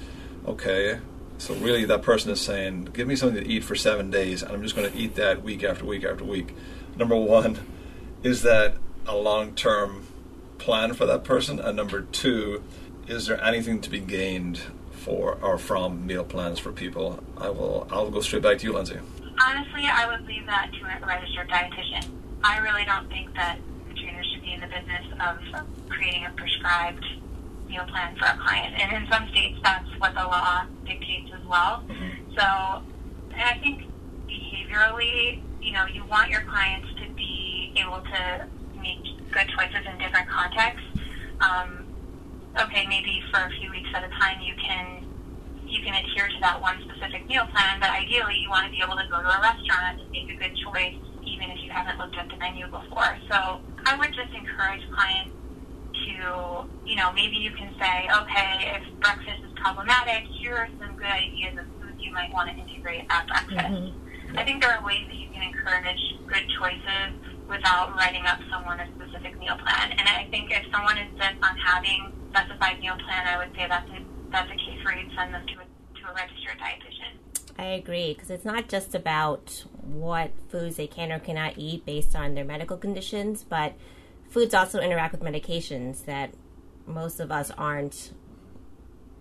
okay, 0.46 1.00
so 1.38 1.54
really 1.56 1.86
that 1.86 2.02
person 2.02 2.32
is 2.32 2.42
saying, 2.42 2.86
give 2.86 3.08
me 3.08 3.16
something 3.16 3.44
to 3.44 3.50
eat 3.50 3.64
for 3.64 3.76
seven 3.76 4.10
days, 4.10 4.42
and 4.42 4.52
I'm 4.52 4.64
just 4.64 4.76
going 4.76 4.92
to 4.92 4.98
eat 4.98 5.16
that 5.16 5.44
week 5.44 5.64
after 5.64 5.86
week 5.86 6.04
after 6.04 6.24
week. 6.24 6.56
Number 6.98 7.16
one, 7.16 7.60
is 8.24 8.42
that 8.42 8.76
a 9.06 9.16
long 9.16 9.56
term 9.56 10.08
plan 10.58 10.94
for 10.94 11.06
that 11.06 11.24
person? 11.24 11.60
And 11.60 11.78
number 11.78 12.02
two, 12.02 12.64
is 13.10 13.26
there 13.26 13.44
anything 13.44 13.82
to 13.82 13.90
be 13.90 14.00
gained 14.00 14.62
for 14.92 15.40
or 15.42 15.58
from 15.58 16.06
meal 16.06 16.24
plans 16.24 16.60
for 16.60 16.72
people? 16.72 17.24
I 17.38 17.50
will. 17.50 17.88
I'll 17.92 18.12
go 18.12 18.22
straight 18.22 18.44
back 18.44 18.60
to 18.60 18.66
you, 18.66 18.74
Lindsay. 18.74 19.00
Honestly, 19.42 19.86
I 19.86 20.08
would 20.08 20.26
leave 20.28 20.46
that 20.46 20.72
to 20.74 20.86
a 20.86 21.08
registered 21.08 21.50
dietitian. 21.50 22.08
I 22.44 22.60
really 22.60 22.86
don't 22.86 23.10
think 23.10 23.34
that 23.34 23.58
trainers 23.96 24.30
should 24.32 24.44
be 24.44 24.54
in 24.54 24.62
the 24.62 24.68
business 24.68 25.06
of 25.20 25.40
creating 25.90 26.26
a 26.26 26.30
prescribed 26.32 27.04
meal 27.68 27.86
plan 27.86 28.16
for 28.16 28.26
a 28.26 28.38
client. 28.38 28.80
And 28.80 29.04
in 29.04 29.12
some 29.12 29.28
states, 29.30 29.60
that's 29.64 29.90
what 29.98 30.14
the 30.14 30.24
law 30.24 30.66
dictates 30.86 31.32
as 31.34 31.46
well. 31.48 31.84
Mm-hmm. 31.88 32.36
So, 32.36 32.84
and 33.34 33.42
I 33.42 33.58
think 33.60 33.84
behaviorally, 34.28 35.42
you 35.62 35.74
know, 35.74 35.86
you 35.88 36.06
want 36.06 36.30
your 36.30 36.42
clients 36.42 36.88
to 37.02 37.12
be 37.14 37.74
able 37.76 38.02
to 38.02 38.48
make 38.80 39.04
good 39.32 39.48
choices 39.58 39.86
in 39.92 39.98
different 39.98 40.30
contexts. 40.30 40.86
Um, 41.42 41.89
okay, 42.66 42.86
maybe 42.88 43.22
for 43.32 43.40
a 43.40 43.52
few 43.60 43.72
weeks 43.72 43.90
at 43.96 44.04
a 44.04 44.10
time, 44.20 44.42
you 44.42 44.54
can 44.56 45.06
you 45.66 45.84
can 45.84 45.94
adhere 45.94 46.28
to 46.28 46.40
that 46.42 46.60
one 46.60 46.82
specific 46.82 47.28
meal 47.28 47.46
plan, 47.54 47.80
but 47.80 47.90
ideally, 47.92 48.36
you 48.42 48.50
want 48.50 48.66
to 48.66 48.72
be 48.72 48.82
able 48.82 48.98
to 48.98 49.06
go 49.06 49.22
to 49.22 49.30
a 49.30 49.40
restaurant 49.40 50.02
and 50.02 50.10
make 50.10 50.26
a 50.30 50.36
good 50.36 50.58
choice 50.66 50.98
even 51.22 51.46
if 51.52 51.62
you 51.62 51.70
haven't 51.70 51.98
looked 52.00 52.18
at 52.18 52.28
the 52.28 52.38
menu 52.38 52.66
before. 52.66 53.14
So 53.30 53.62
I 53.86 53.96
would 53.96 54.10
just 54.10 54.34
encourage 54.34 54.82
clients 54.90 55.30
to, 56.10 56.66
you 56.90 56.96
know, 56.96 57.14
maybe 57.14 57.38
you 57.38 57.52
can 57.54 57.70
say, 57.78 58.10
okay, 58.10 58.82
if 58.82 59.00
breakfast 59.00 59.46
is 59.46 59.54
problematic, 59.62 60.26
here 60.42 60.58
are 60.58 60.70
some 60.82 60.98
good 60.98 61.06
ideas 61.06 61.54
of 61.60 61.66
foods 61.78 62.02
you 62.02 62.12
might 62.12 62.34
want 62.34 62.50
to 62.50 62.56
integrate 62.58 63.06
at 63.10 63.28
breakfast. 63.28 63.94
Mm-hmm. 63.94 64.38
I 64.40 64.44
think 64.44 64.62
there 64.62 64.74
are 64.74 64.84
ways 64.84 65.06
that 65.06 65.16
you 65.16 65.30
can 65.30 65.44
encourage 65.44 66.02
good 66.26 66.50
choices 66.58 67.14
without 67.50 67.96
writing 67.96 68.26
up 68.26 68.40
someone 68.50 68.80
a 68.80 68.88
specific 68.96 69.38
meal 69.40 69.58
plan. 69.58 69.92
And 69.92 70.08
I 70.08 70.28
think 70.30 70.52
if 70.52 70.64
someone 70.72 70.98
insists 70.98 71.42
on 71.42 71.58
having 71.58 72.14
specified 72.30 72.80
meal 72.80 72.96
plan, 72.96 73.28
I 73.28 73.38
would 73.38 73.54
say 73.56 73.66
that's 73.68 73.90
a, 73.90 74.00
that's 74.32 74.50
a 74.52 74.56
case 74.56 74.80
where 74.86 74.98
you'd 74.98 75.12
send 75.18 75.34
them 75.34 75.46
to 75.48 75.54
a, 75.54 75.66
to 76.00 76.12
a 76.12 76.14
registered 76.14 76.58
dietitian. 76.62 77.18
I 77.58 77.66
agree 77.66 78.14
because 78.14 78.30
it's 78.30 78.46
not 78.46 78.70
just 78.70 78.96
about 78.96 79.66
what 79.82 80.32
foods 80.48 80.78
they 80.78 80.88
can 80.88 81.12
or 81.12 81.20
cannot 81.20 81.56
eat 81.58 81.86
based 81.86 82.16
on 82.16 82.36
their 82.36 82.46
medical 82.46 82.78
conditions, 82.78 83.44
but 83.44 83.74
foods 84.30 84.54
also 84.54 84.80
interact 84.80 85.12
with 85.12 85.22
medications 85.22 86.06
that 86.06 86.34
most 86.86 87.20
of 87.20 87.32
us 87.32 87.52
aren't 87.58 88.14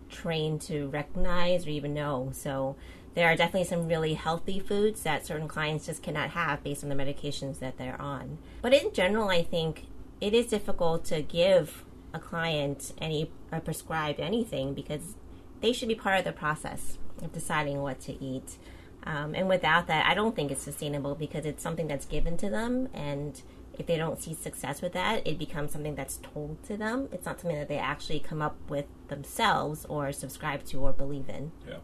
trained 0.08 0.60
to 0.62 0.88
recognize 0.88 1.66
or 1.66 1.70
even 1.70 1.94
know. 1.94 2.30
So 2.32 2.76
there 3.14 3.28
are 3.28 3.36
definitely 3.36 3.68
some 3.68 3.88
really 3.88 4.14
healthy 4.14 4.60
foods 4.60 5.02
that 5.02 5.26
certain 5.26 5.48
clients 5.48 5.86
just 5.86 6.02
cannot 6.02 6.30
have 6.30 6.62
based 6.62 6.82
on 6.82 6.88
the 6.88 6.94
medications 6.94 7.58
that 7.58 7.76
they're 7.78 8.00
on. 8.00 8.38
But 8.62 8.74
in 8.74 8.92
general, 8.92 9.28
I 9.28 9.42
think 9.42 9.86
it 10.20 10.34
is 10.34 10.46
difficult 10.46 11.04
to 11.06 11.22
give 11.22 11.84
a 12.12 12.18
client 12.18 12.92
any 12.98 13.30
or 13.52 13.60
prescribe 13.60 14.16
anything 14.18 14.74
because 14.74 15.16
they 15.60 15.72
should 15.72 15.88
be 15.88 15.94
part 15.94 16.18
of 16.18 16.24
the 16.24 16.32
process 16.32 16.98
of 17.22 17.32
deciding 17.32 17.82
what 17.82 18.00
to 18.00 18.22
eat. 18.22 18.56
Um, 19.04 19.34
and 19.34 19.48
without 19.48 19.86
that, 19.86 20.06
I 20.06 20.14
don't 20.14 20.36
think 20.36 20.50
it's 20.50 20.62
sustainable 20.62 21.14
because 21.14 21.44
it's 21.44 21.62
something 21.62 21.88
that's 21.88 22.06
given 22.06 22.36
to 22.38 22.50
them 22.50 22.88
and 22.94 23.40
if 23.78 23.86
they 23.86 23.96
don't 23.96 24.20
see 24.20 24.34
success 24.34 24.82
with 24.82 24.92
that, 24.94 25.24
it 25.26 25.38
becomes 25.38 25.72
something 25.72 25.94
that's 25.94 26.16
told 26.16 26.62
to 26.64 26.76
them. 26.76 27.08
It's 27.12 27.24
not 27.24 27.40
something 27.40 27.58
that 27.58 27.68
they 27.68 27.78
actually 27.78 28.18
come 28.18 28.42
up 28.42 28.56
with 28.68 28.86
themselves 29.06 29.86
or 29.88 30.10
subscribe 30.10 30.64
to 30.66 30.80
or 30.80 30.92
believe 30.92 31.28
in. 31.28 31.52
Yeah. 31.66 31.76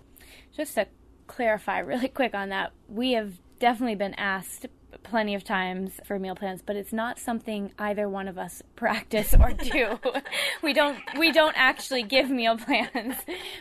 Just 0.57 0.75
to 0.75 0.89
clarify 1.27 1.79
really 1.79 2.09
quick 2.21 2.35
on 2.35 2.51
that, 2.51 2.73
we 2.89 3.13
have 3.13 3.35
definitely 3.59 3.95
been 3.95 4.15
asked 4.15 4.67
plenty 5.03 5.35
of 5.35 5.45
times 5.45 6.01
for 6.05 6.19
meal 6.19 6.35
plans, 6.35 6.63
but 6.63 6.77
it's 6.77 6.93
not 6.93 7.19
something 7.19 7.73
either 7.79 8.09
one 8.09 8.29
of 8.29 8.39
us 8.39 8.63
practice 8.77 9.35
or 9.39 9.53
do. 9.53 9.99
we 10.63 10.73
don't 10.73 10.99
we 11.19 11.33
don't 11.33 11.57
actually 11.57 12.03
give 12.03 12.31
meal 12.31 12.57
plans. 12.57 13.17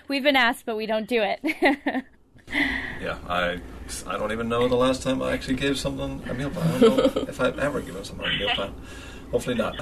We've 0.07 0.23
been 0.23 0.35
asked, 0.35 0.65
but 0.65 0.77
we 0.77 0.85
don't 0.85 1.07
do 1.07 1.21
it. 1.23 1.39
yeah, 3.01 3.17
I 3.27 3.59
I 4.07 4.17
don't 4.17 4.31
even 4.31 4.49
know 4.49 4.67
the 4.67 4.75
last 4.75 5.03
time 5.03 5.21
I 5.21 5.33
actually 5.33 5.55
gave 5.55 5.77
someone 5.77 6.23
a 6.29 6.33
meal 6.33 6.49
plan. 6.49 6.67
I 6.75 6.79
don't 6.79 7.15
know 7.15 7.21
if 7.23 7.41
I've 7.41 7.59
ever 7.59 7.81
given 7.81 8.03
someone 8.03 8.29
a 8.29 8.37
meal 8.37 8.49
plan. 8.49 8.73
Hopefully 9.31 9.55
not. 9.55 9.75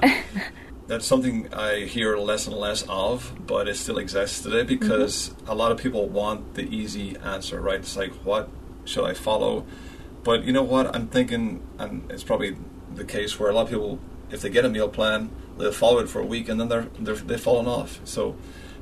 That's 0.92 1.06
something 1.06 1.54
I 1.54 1.86
hear 1.86 2.18
less 2.18 2.48
and 2.48 2.58
less 2.58 2.84
of, 2.90 3.32
but 3.48 3.70
it 3.70 3.78
still 3.78 3.98
exists 3.98 4.42
today 4.42 4.64
because 4.64 5.30
mm-hmm. 5.30 5.48
a 5.48 5.56
lot 5.56 5.72
of 5.72 5.78
people 5.78 6.10
want 6.10 6.56
the 6.56 6.64
easy 6.64 7.16
answer, 7.24 7.62
right? 7.62 7.80
It's 7.80 7.96
like, 7.96 8.12
what 8.26 8.50
should 8.84 9.06
I 9.06 9.14
follow? 9.14 9.66
But 10.26 10.44
you 10.44 10.52
know 10.52 10.64
what? 10.64 10.94
I'm 10.94 11.08
thinking, 11.08 11.66
and 11.80 12.12
it's 12.12 12.26
probably 12.26 12.58
the 12.94 13.06
case 13.06 13.40
where 13.40 13.50
a 13.50 13.54
lot 13.54 13.62
of 13.62 13.70
people, 13.70 14.00
if 14.32 14.42
they 14.42 14.50
get 14.50 14.66
a 14.66 14.70
meal 14.70 14.90
plan, 14.90 15.32
they'll 15.58 15.72
follow 15.72 16.00
it 16.00 16.10
for 16.10 16.20
a 16.20 16.26
week 16.26 16.50
and 16.50 16.60
then 16.60 16.68
they're, 16.68 16.90
they're 17.00 17.16
they've 17.16 17.40
fallen 17.40 17.68
off. 17.68 18.02
So 18.04 18.36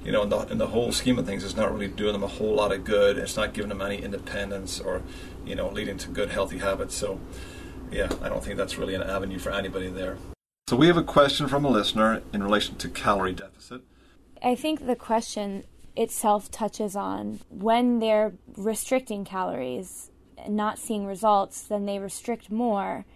you 0.04 0.12
know, 0.12 0.24
in 0.24 0.30
the, 0.30 0.40
in 0.48 0.58
the 0.58 0.66
whole 0.66 0.92
scheme 0.92 1.20
of 1.20 1.28
things, 1.28 1.44
it's 1.44 1.56
not 1.56 1.72
really 1.72 1.90
doing 1.90 2.14
them 2.14 2.24
a 2.24 2.28
whole 2.28 2.56
lot 2.56 2.72
of 2.72 2.86
good. 2.86 3.20
It's 3.20 3.38
not 3.38 3.54
giving 3.54 3.70
them 3.70 3.84
any 3.84 3.98
independence 4.02 4.80
or, 4.80 5.04
you 5.46 5.54
know, 5.54 5.70
leading 5.70 6.00
to 6.00 6.10
good, 6.10 6.32
healthy 6.32 6.58
habits. 6.58 6.96
So, 6.96 7.20
yeah, 7.92 8.10
I 8.24 8.30
don't 8.30 8.44
think 8.44 8.58
that's 8.58 8.80
really 8.80 8.96
an 8.96 9.04
avenue 9.04 9.38
for 9.38 9.52
anybody 9.52 9.90
there. 9.90 10.18
So, 10.70 10.76
we 10.76 10.86
have 10.86 10.98
a 10.98 11.04
question 11.04 11.48
from 11.48 11.66
a 11.66 11.68
listener 11.68 12.22
in 12.32 12.44
relation 12.44 12.76
to 12.76 12.90
calorie 12.90 13.34
deficit. 13.34 13.82
I 14.44 14.54
think 14.54 14.86
the 14.86 14.96
question 14.96 15.64
itself 15.96 16.52
touches 16.52 16.96
on 16.96 17.40
when 17.50 17.98
they're 17.98 18.34
restricting 18.56 19.26
calories 19.26 20.12
and 20.38 20.56
not 20.56 20.78
seeing 20.78 21.08
results, 21.08 21.64
then 21.64 21.88
they 21.88 21.98
restrict 21.98 22.52
more 22.52 23.08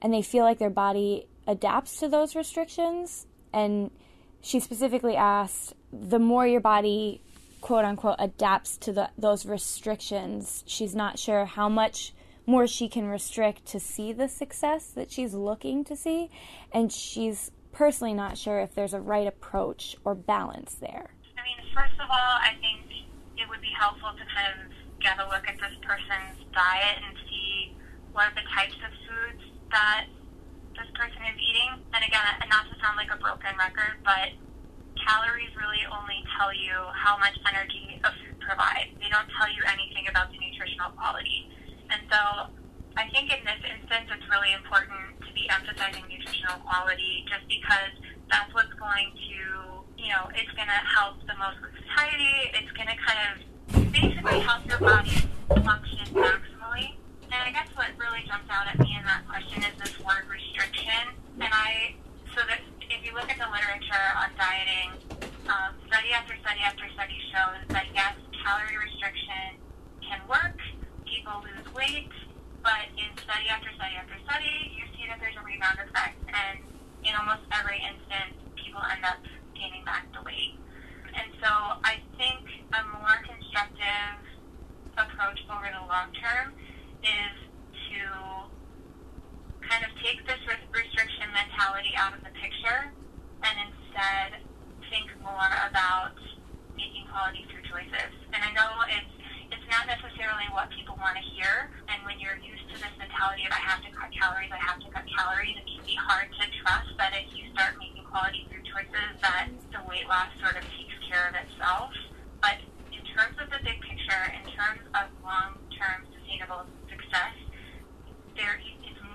and 0.00 0.14
they 0.14 0.22
feel 0.22 0.44
like 0.44 0.58
their 0.58 0.70
body 0.70 1.26
adapts 1.48 1.96
to 1.96 2.08
those 2.08 2.36
restrictions. 2.36 3.26
And 3.52 3.90
she 4.40 4.60
specifically 4.60 5.16
asked 5.16 5.74
the 5.92 6.20
more 6.20 6.46
your 6.46 6.60
body 6.60 7.22
quote 7.60 7.84
unquote 7.84 8.20
adapts 8.20 8.76
to 8.76 8.92
the, 8.92 9.10
those 9.18 9.44
restrictions, 9.44 10.62
she's 10.64 10.94
not 10.94 11.18
sure 11.18 11.44
how 11.44 11.68
much 11.68 12.12
more 12.50 12.66
she 12.66 12.88
can 12.88 13.06
restrict 13.06 13.64
to 13.66 13.78
see 13.78 14.12
the 14.12 14.28
success 14.28 14.90
that 14.90 15.10
she's 15.10 15.34
looking 15.34 15.84
to 15.84 15.94
see. 15.94 16.30
And 16.72 16.92
she's 16.92 17.52
personally 17.70 18.12
not 18.12 18.36
sure 18.36 18.58
if 18.58 18.74
there's 18.74 18.92
a 18.92 19.00
right 19.00 19.26
approach 19.26 19.96
or 20.04 20.14
balance 20.14 20.74
there. 20.74 21.14
I 21.38 21.46
mean, 21.46 21.62
first 21.72 21.94
of 22.02 22.10
all, 22.10 22.34
I 22.42 22.58
think 22.60 22.82
it 23.38 23.48
would 23.48 23.62
be 23.62 23.70
helpful 23.78 24.10
to 24.10 24.24
kind 24.34 24.50
of 24.50 24.74
get 24.98 25.16
a 25.22 25.24
look 25.30 25.46
at 25.46 25.56
this 25.62 25.72
person's 25.86 26.42
diet 26.52 26.98
and 27.06 27.14
see 27.30 27.72
what 28.12 28.26
are 28.26 28.34
the 28.34 28.44
types 28.50 28.76
of 28.82 28.90
foods 29.06 29.42
that 29.70 30.10
this 30.74 30.90
person 30.98 31.22
is 31.30 31.38
eating. 31.38 31.70
And 31.94 32.02
again, 32.02 32.26
not 32.50 32.66
to 32.66 32.74
sound 32.82 32.98
like 32.98 33.14
a 33.14 33.16
broken 33.22 33.54
record, 33.54 34.02
but 34.02 34.34
calories 35.06 35.54
really 35.54 35.86
only 35.88 36.18
tell 36.34 36.50
you 36.50 36.74
how 36.98 37.14
much 37.16 37.38
energy 37.46 38.02
a 38.02 38.10
food 38.20 38.36
provides. 38.42 38.90
They 38.98 39.08
don't 39.08 39.30
tell 39.38 39.48
you 39.48 39.62
anything 39.70 40.10
about 40.10 40.34
the 40.34 40.38
nutritional 40.42 40.90
quality. 40.98 41.46
And 41.90 42.00
so 42.10 42.20
I 42.96 43.08
think 43.10 43.30
in 43.30 43.42
this 43.44 43.62
instance, 43.66 44.06
it's 44.10 44.28
really 44.30 44.52
important 44.54 45.18
to 45.26 45.30
be 45.34 45.50
emphasizing 45.50 46.06
nutritional 46.06 46.58
quality 46.64 47.26
just 47.28 47.46
because 47.50 47.94
that's 48.30 48.52
what's 48.54 48.72
going 48.78 49.10
to, 49.10 49.38
you 49.98 50.08
know, 50.14 50.30
it's 50.34 50.50
going 50.54 50.70
to 50.70 50.80
help 50.86 51.18
the 51.26 51.34
most 51.38 51.58
with 51.62 51.74
satiety. 51.82 52.54
It's 52.54 52.72
going 52.72 52.88
to 52.88 52.98
kind 52.98 53.20
of 53.26 53.34
basically 53.92 54.40
help 54.40 54.66
your 54.66 54.78
body 54.78 55.26
function 55.50 56.06
maximally. 56.14 56.94
And 57.30 57.38
I 57.46 57.50
guess 57.50 57.68
what 57.74 57.90
really 57.98 58.22
jumped 58.26 58.50
out 58.50 58.66
at 58.66 58.78
me 58.78 58.94
in 58.98 59.04
that 59.06 59.26
question 59.28 59.62
is 59.62 59.74
this 59.78 59.94
word 60.02 60.26
restriction. 60.26 61.14
And 61.38 61.50
I, 61.50 61.94
so 62.34 62.42
that 62.46 62.60
if 62.90 63.06
you 63.06 63.14
look 63.14 63.30
at 63.30 63.38
the 63.38 63.46
literature 63.46 64.06
on 64.18 64.30
dieting, 64.34 64.90
um, 65.46 65.74
study 65.86 66.10
after 66.14 66.34
study 66.42 66.62
after 66.62 66.86
study 66.94 67.18
shows 67.30 67.62
that 67.70 67.86
yes, 67.94 68.14
calorie 68.42 68.78
restriction 68.78 69.58
can 70.02 70.20
work. 70.26 70.58
People 71.06 71.42
lose 71.42 71.66
weight, 71.74 72.10
but 72.62 72.90
in 72.98 73.10
study 73.18 73.46
after 73.50 73.70
study 73.74 73.94
after 73.94 74.14
study, 74.26 74.74
you 74.74 74.86
see 74.94 75.06
that 75.06 75.18
there's 75.18 75.38
a 75.38 75.44
rebound 75.46 75.78
effect, 75.82 76.18
and 76.30 76.62
in 77.02 77.14
almost 77.14 77.42
every 77.50 77.78
instance, 77.82 78.34
people 78.58 78.82
end 78.90 79.02
up 79.06 79.22
gaining 79.54 79.82
back 79.86 80.06
the 80.14 80.22
weight. 80.22 80.58
And 81.14 81.30
so 81.42 81.50
I 81.82 81.98
think 82.18 82.46
a 82.74 82.82
more 82.94 83.18
constructive 83.26 84.18
approach 84.94 85.40
over 85.50 85.66
the 85.66 85.82
long 85.90 86.14
term 86.14 86.54
is 87.02 87.34
to 87.90 88.00
kind 89.66 89.82
of 89.82 89.90
take 90.02 90.22
this 90.26 90.38
restriction 90.70 91.26
mentality 91.34 91.94
out 91.96 92.14
of 92.14 92.20
the 92.22 92.32
picture 92.38 92.92
and 93.42 93.54
instead 93.66 94.44
think 94.90 95.08
more 95.22 95.50
about 95.70 96.18
making 96.76 97.06
quality 97.08 97.46
food 97.48 97.64
choices. 97.70 98.12
And 98.34 98.42
I 98.42 98.50
know 98.52 98.68
it's 98.90 99.14
it's 99.50 99.66
not 99.66 99.86
necessarily 99.86 100.46
what 100.54 100.70
people 100.70 100.94
want 100.98 101.18
to 101.18 101.24
hear. 101.34 101.70
And 101.90 101.98
when 102.06 102.22
you're 102.22 102.38
used 102.38 102.70
to 102.70 102.76
this 102.78 102.94
mentality 102.98 103.46
of 103.46 103.52
I 103.54 103.62
have 103.62 103.82
to 103.82 103.90
cut 103.90 104.10
calories, 104.14 104.50
I 104.50 104.62
have 104.62 104.78
to 104.78 104.88
cut 104.94 105.02
calories, 105.10 105.58
it 105.58 105.66
can 105.66 105.82
be 105.86 105.98
hard 105.98 106.30
to 106.30 106.44
trust 106.62 106.90
that 106.98 107.10
if 107.18 107.26
you 107.34 107.50
start 107.54 107.74
making 107.82 108.06
quality 108.06 108.46
food 108.46 108.62
choices, 108.62 109.10
that 109.22 109.50
sort 110.38 110.54
of 110.54 110.62
takes 110.76 110.96
care 111.10 111.26
of 111.26 111.34
itself. 111.34 111.90
But 112.38 112.62
in 112.94 113.02
terms 113.10 113.36
of 113.42 113.50
the 113.50 113.58
big 113.66 113.82
picture, 113.82 114.24
in 114.30 114.46
terms 114.54 114.82
of 114.94 115.10
long-term 115.26 116.06
sustainable 116.14 116.64
success, 116.86 117.34
there 118.38 118.60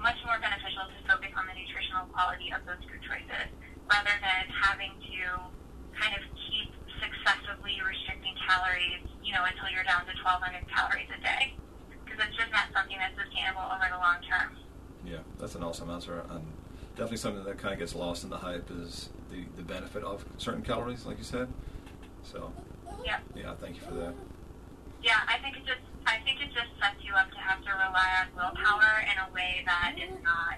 much 0.05 0.21
more 0.21 0.37
beneficial 0.37 0.85
to 0.85 0.97
focus 1.09 1.33
on 1.33 1.49
the 1.49 1.55
nutritional 1.57 2.05
quality 2.13 2.53
of 2.53 2.61
those 2.69 2.77
food 2.85 3.01
choices 3.01 3.49
rather 3.89 4.13
than 4.21 4.45
having 4.53 4.93
to 5.01 5.17
kind 5.97 6.13
of 6.13 6.21
keep 6.45 6.69
successively 7.01 7.81
restricting 7.81 8.37
calories, 8.45 9.01
you 9.25 9.33
know, 9.33 9.41
until 9.49 9.65
you're 9.73 9.81
down 9.89 10.05
to 10.05 10.13
1,200 10.21 10.61
calories 10.69 11.09
a 11.09 11.17
day. 11.25 11.57
Because 12.05 12.21
it's 12.21 12.37
just 12.37 12.53
not 12.53 12.69
something 12.69 13.01
that's 13.01 13.17
sustainable 13.17 13.65
over 13.65 13.89
the 13.89 13.97
long 13.97 14.21
term. 14.29 14.53
Yeah, 15.01 15.25
that's 15.41 15.57
an 15.57 15.65
awesome 15.65 15.89
answer. 15.89 16.21
And 16.29 16.53
definitely 16.93 17.17
something 17.17 17.41
that 17.41 17.57
kind 17.57 17.73
of 17.73 17.81
gets 17.81 17.97
lost 17.97 18.21
in 18.21 18.29
the 18.29 18.45
hype 18.45 18.69
is 18.69 19.09
the, 19.31 19.43
the 19.57 19.63
benefit 19.63 20.03
of 20.03 20.25
certain 20.37 20.61
calories, 20.61 21.05
like 21.05 21.17
you 21.17 21.23
said. 21.23 21.47
So, 22.23 22.51
yeah. 23.05 23.19
Yeah, 23.35 23.53
thank 23.55 23.75
you 23.75 23.81
for 23.81 23.93
that. 23.95 24.13
Yeah, 25.03 25.19
I 25.27 25.37
think 25.39 25.57
it 25.57 25.65
just 25.65 25.81
I 26.07 26.17
think 26.23 26.41
it 26.41 26.47
just 26.47 26.69
sets 26.79 27.03
you 27.03 27.13
up 27.13 27.29
to 27.31 27.37
have 27.37 27.63
to 27.63 27.71
rely 27.71 28.09
on 28.21 28.27
willpower 28.35 29.03
in 29.11 29.17
a 29.17 29.33
way 29.33 29.63
that 29.65 29.95
is 29.97 30.11
not 30.23 30.57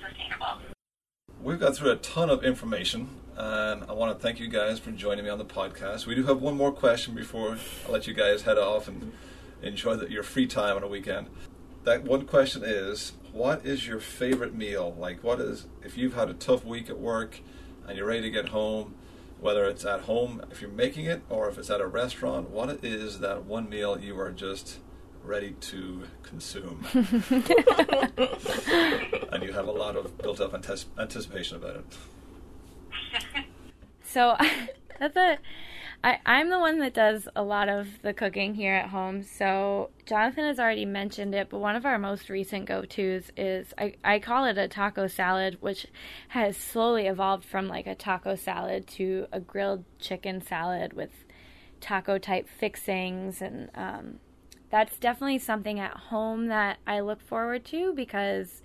sustainable. 0.00 0.60
We've 1.42 1.58
got 1.58 1.76
through 1.76 1.92
a 1.92 1.96
ton 1.96 2.30
of 2.30 2.44
information, 2.44 3.08
and 3.36 3.84
I 3.84 3.92
want 3.92 4.16
to 4.16 4.22
thank 4.22 4.38
you 4.40 4.48
guys 4.48 4.78
for 4.78 4.90
joining 4.90 5.24
me 5.24 5.30
on 5.30 5.38
the 5.38 5.44
podcast. 5.44 6.06
We 6.06 6.14
do 6.14 6.24
have 6.24 6.40
one 6.40 6.56
more 6.56 6.72
question 6.72 7.14
before 7.14 7.58
I 7.88 7.90
let 7.90 8.06
you 8.06 8.14
guys 8.14 8.42
head 8.42 8.58
off 8.58 8.88
and 8.88 9.12
enjoy 9.62 9.96
the, 9.96 10.10
your 10.10 10.22
free 10.22 10.46
time 10.46 10.76
on 10.76 10.82
a 10.82 10.88
weekend. 10.88 11.28
that 11.84 12.04
one 12.04 12.26
question 12.26 12.62
is, 12.64 13.12
what 13.32 13.64
is 13.64 13.86
your 13.86 14.00
favorite 14.00 14.54
meal? 14.54 14.94
Like, 14.98 15.22
what 15.24 15.40
is 15.40 15.66
if 15.82 15.96
you've 15.96 16.14
had 16.14 16.28
a 16.28 16.34
tough 16.34 16.64
week 16.64 16.90
at 16.90 16.98
work 16.98 17.40
and 17.90 17.98
you're 17.98 18.06
ready 18.06 18.22
to 18.22 18.30
get 18.30 18.48
home, 18.50 18.94
whether 19.40 19.64
it's 19.64 19.84
at 19.84 20.02
home 20.02 20.40
if 20.52 20.62
you're 20.62 20.70
making 20.70 21.06
it 21.06 21.22
or 21.28 21.48
if 21.48 21.58
it's 21.58 21.70
at 21.70 21.80
a 21.80 21.86
restaurant, 21.88 22.48
what 22.48 22.84
is 22.84 23.18
that 23.18 23.46
one 23.46 23.68
meal 23.68 24.00
you 24.00 24.16
are 24.20 24.30
just 24.30 24.78
ready 25.24 25.56
to 25.60 26.04
consume? 26.22 26.86
and 26.94 27.08
you 29.42 29.52
have 29.52 29.66
a 29.66 29.72
lot 29.72 29.96
of 29.96 30.16
built 30.18 30.40
up 30.40 30.54
antis- 30.54 30.86
anticipation 30.98 31.56
about 31.56 31.76
it. 31.76 31.84
So 34.04 34.36
that's 34.98 35.16
a. 35.16 35.38
I, 36.02 36.18
I'm 36.24 36.48
the 36.48 36.58
one 36.58 36.78
that 36.78 36.94
does 36.94 37.28
a 37.36 37.42
lot 37.42 37.68
of 37.68 38.00
the 38.00 38.14
cooking 38.14 38.54
here 38.54 38.74
at 38.74 38.88
home. 38.88 39.22
So 39.22 39.90
Jonathan 40.06 40.44
has 40.44 40.58
already 40.58 40.86
mentioned 40.86 41.34
it, 41.34 41.48
but 41.50 41.58
one 41.58 41.76
of 41.76 41.84
our 41.84 41.98
most 41.98 42.30
recent 42.30 42.64
go 42.64 42.86
tos 42.86 43.30
is 43.36 43.74
I, 43.76 43.94
I 44.02 44.18
call 44.18 44.46
it 44.46 44.56
a 44.56 44.66
taco 44.66 45.08
salad, 45.08 45.58
which 45.60 45.86
has 46.28 46.56
slowly 46.56 47.06
evolved 47.06 47.44
from 47.44 47.68
like 47.68 47.86
a 47.86 47.94
taco 47.94 48.34
salad 48.34 48.86
to 48.88 49.26
a 49.30 49.40
grilled 49.40 49.84
chicken 49.98 50.40
salad 50.40 50.94
with 50.94 51.10
taco 51.80 52.16
type 52.16 52.48
fixings. 52.48 53.42
And 53.42 53.68
um, 53.74 54.20
that's 54.70 54.98
definitely 54.98 55.38
something 55.38 55.78
at 55.78 55.92
home 55.92 56.46
that 56.46 56.78
I 56.86 57.00
look 57.00 57.20
forward 57.20 57.66
to 57.66 57.92
because 57.92 58.62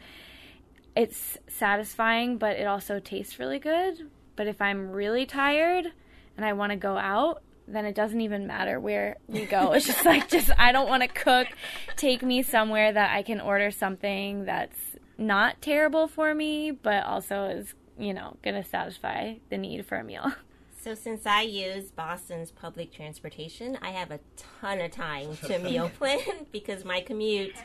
it's 0.95 1.37
satisfying, 1.49 2.37
but 2.37 2.55
it 2.55 2.65
also 2.65 2.99
tastes 2.99 3.39
really 3.39 3.59
good. 3.59 4.09
But 4.37 4.47
if 4.47 4.61
I'm 4.61 4.91
really 4.91 5.25
tired, 5.25 5.91
and 6.37 6.45
I 6.45 6.53
want 6.53 6.71
to 6.71 6.75
go 6.75 6.97
out, 6.97 7.41
then 7.67 7.85
it 7.85 7.95
doesn't 7.95 8.21
even 8.21 8.47
matter 8.47 8.79
where 8.79 9.17
we 9.27 9.45
go. 9.45 9.73
It's 9.73 9.87
just 9.87 10.05
like, 10.05 10.29
just 10.29 10.51
I 10.57 10.71
don't 10.71 10.87
want 10.87 11.03
to 11.03 11.09
cook. 11.09 11.47
Take 11.95 12.21
me 12.23 12.43
somewhere 12.43 12.91
that 12.91 13.15
I 13.15 13.23
can 13.23 13.41
order 13.41 13.71
something 13.71 14.45
that's 14.45 14.79
not 15.17 15.61
terrible 15.61 16.07
for 16.07 16.33
me, 16.33 16.71
but 16.71 17.05
also 17.05 17.45
is, 17.45 17.73
you 17.97 18.13
know, 18.13 18.37
going 18.43 18.61
to 18.61 18.67
satisfy 18.67 19.35
the 19.49 19.57
need 19.57 19.85
for 19.85 19.97
a 19.97 20.03
meal. 20.03 20.33
So 20.85 20.93
since 20.93 21.25
I 21.25 21.41
use 21.41 21.89
Boston's 21.89 22.51
public 22.51 22.93
transportation, 22.93 23.75
I 23.81 23.89
have 23.89 24.11
a 24.11 24.19
ton 24.37 24.79
of 24.79 24.91
time 24.91 25.35
to 25.45 25.57
meal 25.63 25.89
plan 25.89 26.45
because 26.51 26.85
my 26.85 27.01
commute 27.01 27.55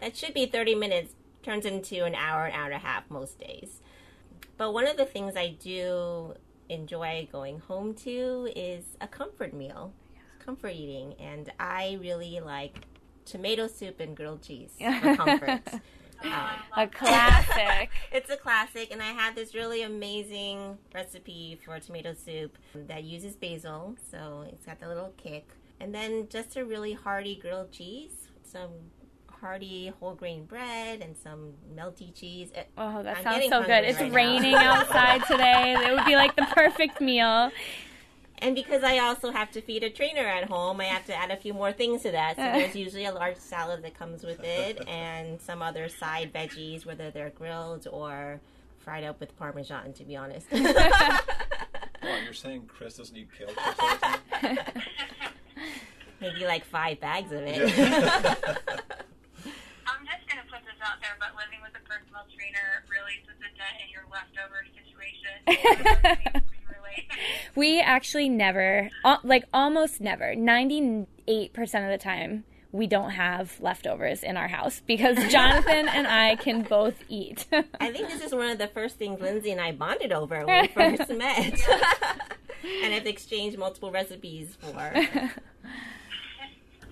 that 0.00 0.16
should 0.16 0.34
be 0.34 0.46
30 0.46 0.74
minutes 0.74 1.14
turns 1.44 1.64
into 1.64 2.04
an 2.04 2.16
hour, 2.16 2.46
an 2.46 2.54
hour 2.54 2.64
and 2.64 2.74
a 2.74 2.78
half 2.78 3.08
most 3.08 3.38
days. 3.38 3.80
But 4.56 4.72
one 4.72 4.88
of 4.88 4.96
the 4.96 5.04
things 5.04 5.36
I 5.36 5.50
do 5.50 6.34
enjoy 6.68 7.28
going 7.30 7.60
home 7.60 7.94
to 7.94 8.48
is 8.56 8.84
a 9.00 9.06
comfort 9.06 9.54
meal, 9.54 9.92
comfort 10.38 10.72
eating, 10.74 11.14
and 11.20 11.50
I 11.58 11.98
really 12.00 12.40
like 12.40 12.86
tomato 13.24 13.66
soup 13.66 14.00
and 14.00 14.16
grilled 14.16 14.42
cheese 14.42 14.70
for 15.00 15.16
comfort. 15.16 15.60
Um, 16.22 16.30
A 16.76 16.86
classic. 16.92 17.90
it's 18.12 18.30
a 18.30 18.36
classic, 18.36 18.90
and 18.90 19.02
I 19.02 19.12
have 19.12 19.34
this 19.34 19.54
really 19.54 19.82
amazing 19.82 20.78
recipe 20.94 21.58
for 21.64 21.78
tomato 21.78 22.14
soup 22.14 22.56
that 22.74 23.04
uses 23.04 23.36
basil, 23.36 23.96
so 24.10 24.44
it's 24.48 24.64
got 24.66 24.80
the 24.80 24.88
little 24.88 25.12
kick. 25.16 25.48
And 25.78 25.94
then 25.94 26.26
just 26.30 26.56
a 26.56 26.64
really 26.64 26.94
hearty 26.94 27.36
grilled 27.36 27.70
cheese, 27.70 28.28
some 28.42 28.70
hearty 29.50 29.92
whole 30.00 30.14
grain 30.14 30.44
bread, 30.44 31.00
and 31.00 31.16
some 31.16 31.52
melty 31.74 32.12
cheese. 32.14 32.50
It- 32.54 32.68
Oh, 32.76 33.02
that 33.02 33.18
I'm 33.18 33.22
sounds 33.22 33.48
so 33.48 33.62
good. 33.62 33.84
It's 33.84 34.00
right 34.00 34.12
raining 34.12 34.54
outside 34.56 35.22
today. 35.30 35.74
It 35.78 35.94
would 35.94 36.04
be 36.04 36.16
like 36.16 36.34
the 36.36 36.46
perfect 36.52 37.00
meal. 37.00 37.50
And 38.38 38.54
because 38.54 38.82
I 38.82 38.98
also 38.98 39.30
have 39.30 39.50
to 39.52 39.60
feed 39.62 39.82
a 39.82 39.88
trainer 39.88 40.26
at 40.26 40.44
home, 40.50 40.80
I 40.80 40.84
have 40.86 41.06
to 41.06 41.14
add 41.14 41.30
a 41.30 41.36
few 41.36 41.54
more 41.54 41.72
things 41.72 42.02
to 42.02 42.10
that. 42.10 42.36
So 42.36 42.42
there's 42.58 42.74
usually 42.76 43.04
a 43.06 43.12
large 43.12 43.36
salad 43.38 43.82
that 43.84 43.96
comes 43.98 44.24
with 44.24 44.42
it, 44.42 44.86
and 44.88 45.40
some 45.40 45.62
other 45.62 45.88
side 45.88 46.32
veggies, 46.34 46.84
whether 46.84 47.10
they're 47.10 47.30
grilled 47.30 47.86
or 47.90 48.40
fried 48.78 49.04
up 49.04 49.20
with 49.20 49.36
parmesan. 49.38 49.92
To 49.94 50.04
be 50.04 50.16
honest. 50.16 50.46
Oh, 52.08 52.20
you're 52.22 52.34
saying 52.34 52.66
Chris 52.68 52.94
doesn't 52.98 53.16
eat 53.16 53.28
kale 53.36 53.48
chips 53.48 53.58
all 53.80 53.88
the 53.96 53.98
time? 54.46 54.82
maybe 56.20 56.46
like 56.46 56.64
five 56.64 57.00
bags 57.00 57.32
of 57.32 57.40
it. 57.42 57.58
I'm 57.58 57.66
just 60.06 60.22
going 60.28 60.38
to 60.38 60.46
put 60.46 60.62
this 60.62 60.78
out 60.86 61.00
there, 61.02 61.16
but 61.18 61.34
living 61.34 61.58
with 61.66 61.74
a 61.74 61.82
personal 62.16 62.36
trainer 62.36 62.84
really 62.90 63.20
puts 63.26 63.40
a 63.40 63.50
dent 63.56 63.76
in 63.82 63.88
your 63.92 64.04
leftover 64.10 64.64
situation. 64.74 66.42
We 67.54 67.80
actually 67.80 68.28
never, 68.28 68.90
uh, 69.04 69.16
like 69.22 69.44
almost 69.52 70.00
never, 70.00 70.34
98% 70.34 71.06
of 71.58 71.90
the 71.90 71.98
time, 71.98 72.44
we 72.72 72.86
don't 72.86 73.10
have 73.10 73.58
leftovers 73.60 74.22
in 74.22 74.36
our 74.36 74.48
house 74.48 74.82
because 74.86 75.16
Jonathan 75.30 75.88
and 75.88 76.06
I 76.06 76.36
can 76.36 76.62
both 76.62 76.94
eat. 77.08 77.46
I 77.80 77.92
think 77.92 78.08
this 78.08 78.22
is 78.22 78.34
one 78.34 78.50
of 78.50 78.58
the 78.58 78.68
first 78.68 78.96
things 78.96 79.20
Lindsay 79.20 79.52
and 79.52 79.60
I 79.60 79.72
bonded 79.72 80.12
over 80.12 80.44
when 80.44 80.62
we 80.62 80.68
first 80.68 81.10
met, 81.10 81.60
and 82.82 82.92
have 82.92 83.06
exchanged 83.06 83.58
multiple 83.58 83.90
recipes 83.90 84.56
for. 84.60 84.92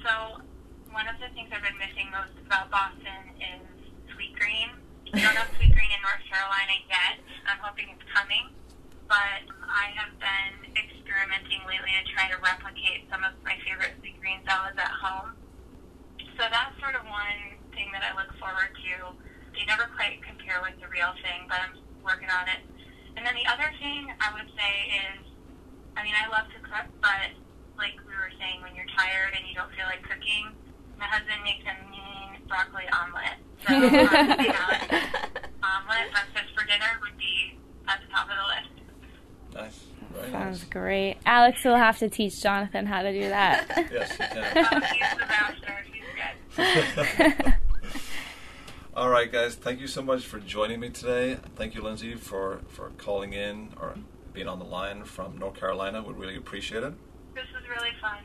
So, 0.02 0.40
one 0.90 1.08
of 1.08 1.16
the 1.20 1.28
things 1.34 1.50
I've 1.54 1.62
been 1.62 1.78
missing 1.78 2.10
most 2.10 2.46
about 2.46 2.70
Boston 2.70 3.36
is 3.38 3.60
Sweetgreen. 4.14 4.83
We 5.14 5.22
don't 5.22 5.38
have 5.38 5.46
Sweetgreen 5.54 5.94
in 5.94 6.02
North 6.02 6.26
Carolina 6.26 6.74
yet. 6.90 7.22
I'm 7.46 7.62
hoping 7.62 7.86
it's 7.94 8.02
coming. 8.10 8.50
But 9.06 9.46
I 9.62 9.94
have 9.94 10.10
been 10.18 10.74
experimenting 10.74 11.62
lately 11.70 11.94
to 11.94 12.02
try 12.10 12.26
to 12.34 12.36
replicate 12.42 13.06
some 13.06 13.22
of 13.22 13.30
my 13.46 13.54
favorite 13.62 13.94
Sweetgreen 14.02 14.42
salads 14.42 14.74
at 14.74 14.90
home. 14.90 15.38
So 16.34 16.50
that's 16.50 16.74
sort 16.82 16.98
of 16.98 17.06
one 17.06 17.62
thing 17.78 17.94
that 17.94 18.02
I 18.02 18.10
look 18.18 18.34
forward 18.42 18.74
to. 18.74 19.14
They 19.54 19.62
never 19.70 19.86
quite 19.94 20.18
compare 20.26 20.58
with 20.66 20.82
the 20.82 20.90
real 20.90 21.14
thing, 21.22 21.46
but 21.46 21.62
I'm 21.62 21.78
working 22.02 22.26
on 22.34 22.50
it. 22.50 22.66
And 23.14 23.22
then 23.22 23.38
the 23.38 23.46
other 23.46 23.70
thing 23.78 24.10
I 24.18 24.34
would 24.34 24.50
say 24.58 24.74
is, 24.98 25.22
I 25.94 26.02
mean, 26.02 26.18
I 26.18 26.26
love 26.26 26.50
to 26.50 26.60
cook, 26.66 26.90
but 26.98 27.30
like 27.78 27.94
we 28.02 28.18
were 28.18 28.34
saying, 28.42 28.66
when 28.66 28.74
you're 28.74 28.90
tired 28.98 29.38
and 29.38 29.46
you 29.46 29.54
don't 29.54 29.70
feel 29.78 29.86
like 29.86 30.02
cooking, 30.02 30.58
my 30.98 31.06
husband 31.06 31.38
makes 31.46 31.62
a 31.70 31.74
mean 31.86 32.42
broccoli 32.50 32.90
omelet. 32.90 33.38
So 33.66 33.80
broccoli 33.80 34.08
salad, 34.08 35.02
omelet, 35.62 36.12
breakfast 36.12 36.54
for 36.56 36.64
dinner 36.66 36.98
would 37.02 37.16
be 37.18 37.58
at 37.88 38.00
the 38.00 38.12
top 38.12 38.28
of 38.28 38.34
the 38.36 38.46
list. 38.54 39.54
Nice. 39.54 39.84
Very 40.12 40.30
Sounds 40.30 40.60
nice. 40.60 40.68
great. 40.70 41.16
Alex 41.26 41.64
will 41.64 41.76
have 41.76 41.98
to 41.98 42.08
teach 42.08 42.40
Jonathan 42.42 42.86
how 42.86 43.02
to 43.02 43.12
do 43.12 43.28
that. 43.28 43.66
Yes, 43.92 44.10
you 44.12 44.26
can. 44.26 44.66
Oh, 44.72 44.80
he's 44.80 45.10
the 45.18 45.26
master. 45.26 45.84
He's 46.56 46.84
good. 47.44 47.54
All 48.96 49.08
right, 49.08 49.30
guys. 49.30 49.54
Thank 49.56 49.80
you 49.80 49.88
so 49.88 50.02
much 50.02 50.24
for 50.24 50.38
joining 50.38 50.78
me 50.80 50.90
today. 50.90 51.38
Thank 51.56 51.74
you, 51.74 51.82
Lindsay, 51.82 52.14
for, 52.14 52.60
for 52.68 52.90
calling 52.98 53.32
in 53.32 53.70
or 53.80 53.94
being 54.32 54.46
on 54.46 54.58
the 54.60 54.64
line 54.64 55.04
from 55.04 55.36
North 55.38 55.54
Carolina. 55.58 56.02
We 56.02 56.12
really 56.14 56.36
appreciate 56.36 56.82
it. 56.84 56.92
This 57.34 57.44
was 57.54 57.62
really 57.68 57.90
fun. 58.00 58.18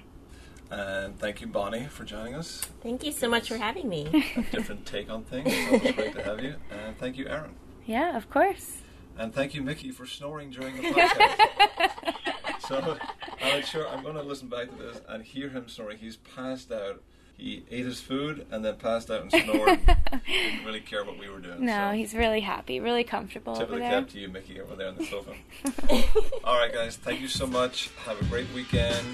And 0.71 1.17
thank 1.17 1.41
you, 1.41 1.47
Bonnie, 1.47 1.85
for 1.87 2.03
joining 2.03 2.35
us. 2.35 2.61
Thank 2.83 3.03
you 3.03 3.11
so 3.11 3.27
much 3.27 3.47
for 3.49 3.57
having 3.57 3.89
me. 3.89 4.05
A 4.37 4.41
different 4.51 4.85
take 4.85 5.09
on 5.09 5.23
things. 5.23 5.47
It's 5.51 5.71
always 5.71 5.95
great 5.95 6.13
to 6.15 6.23
have 6.23 6.41
you. 6.43 6.55
And 6.71 6.97
thank 6.97 7.17
you, 7.17 7.25
Eirinn. 7.25 7.51
yeah, 7.85 8.15
of 8.15 8.29
course. 8.29 8.77
And 9.17 9.33
thank 9.33 9.53
you, 9.53 9.61
Mickey, 9.63 9.91
for 9.91 10.05
snoring 10.05 10.51
during 10.51 10.75
the 10.77 10.81
podcast. 10.91 12.61
so 12.67 12.97
I'm 13.41 13.63
sure 13.63 13.87
I'm 13.87 14.03
going 14.03 14.15
to 14.15 14.21
listen 14.21 14.47
back 14.47 14.69
to 14.69 14.75
this 14.75 15.01
and 15.09 15.23
hear 15.23 15.49
him 15.49 15.67
snoring. 15.67 15.97
He's 15.97 16.17
passed 16.17 16.71
out. 16.71 17.01
He 17.35 17.63
ate 17.71 17.85
his 17.85 18.01
food 18.01 18.45
and 18.51 18.63
then 18.63 18.75
passed 18.75 19.09
out 19.09 19.21
and 19.21 19.31
snored. 19.31 19.79
Didn't 20.27 20.65
really 20.65 20.81
care 20.81 21.03
what 21.05 21.17
we 21.17 21.29
were 21.29 21.39
doing. 21.39 21.65
No, 21.65 21.89
so. 21.91 21.97
he's 21.97 22.13
really 22.13 22.41
happy, 22.41 22.79
really 22.79 23.03
comfortable 23.05 23.55
Tip 23.55 23.63
of 23.63 23.69
the 23.71 23.77
there. 23.79 23.89
cap 24.01 24.09
to 24.09 24.19
you, 24.19 24.27
Mickey, 24.27 24.59
over 24.61 24.75
there 24.75 24.89
on 24.89 24.95
the 24.97 25.05
sofa. 25.05 25.33
All 26.43 26.57
right, 26.59 26.71
guys. 26.71 26.97
Thank 26.97 27.21
you 27.21 27.27
so 27.29 27.47
much. 27.47 27.89
Have 28.05 28.21
a 28.21 28.25
great 28.25 28.47
weekend. 28.53 29.05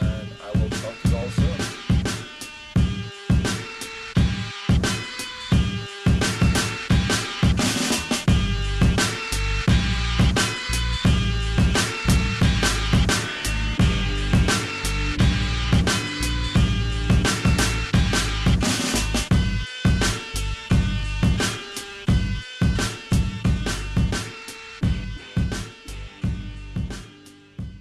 Uh, 0.00 0.11
I 0.54 0.58
will 0.58 0.68
talk 0.70 1.11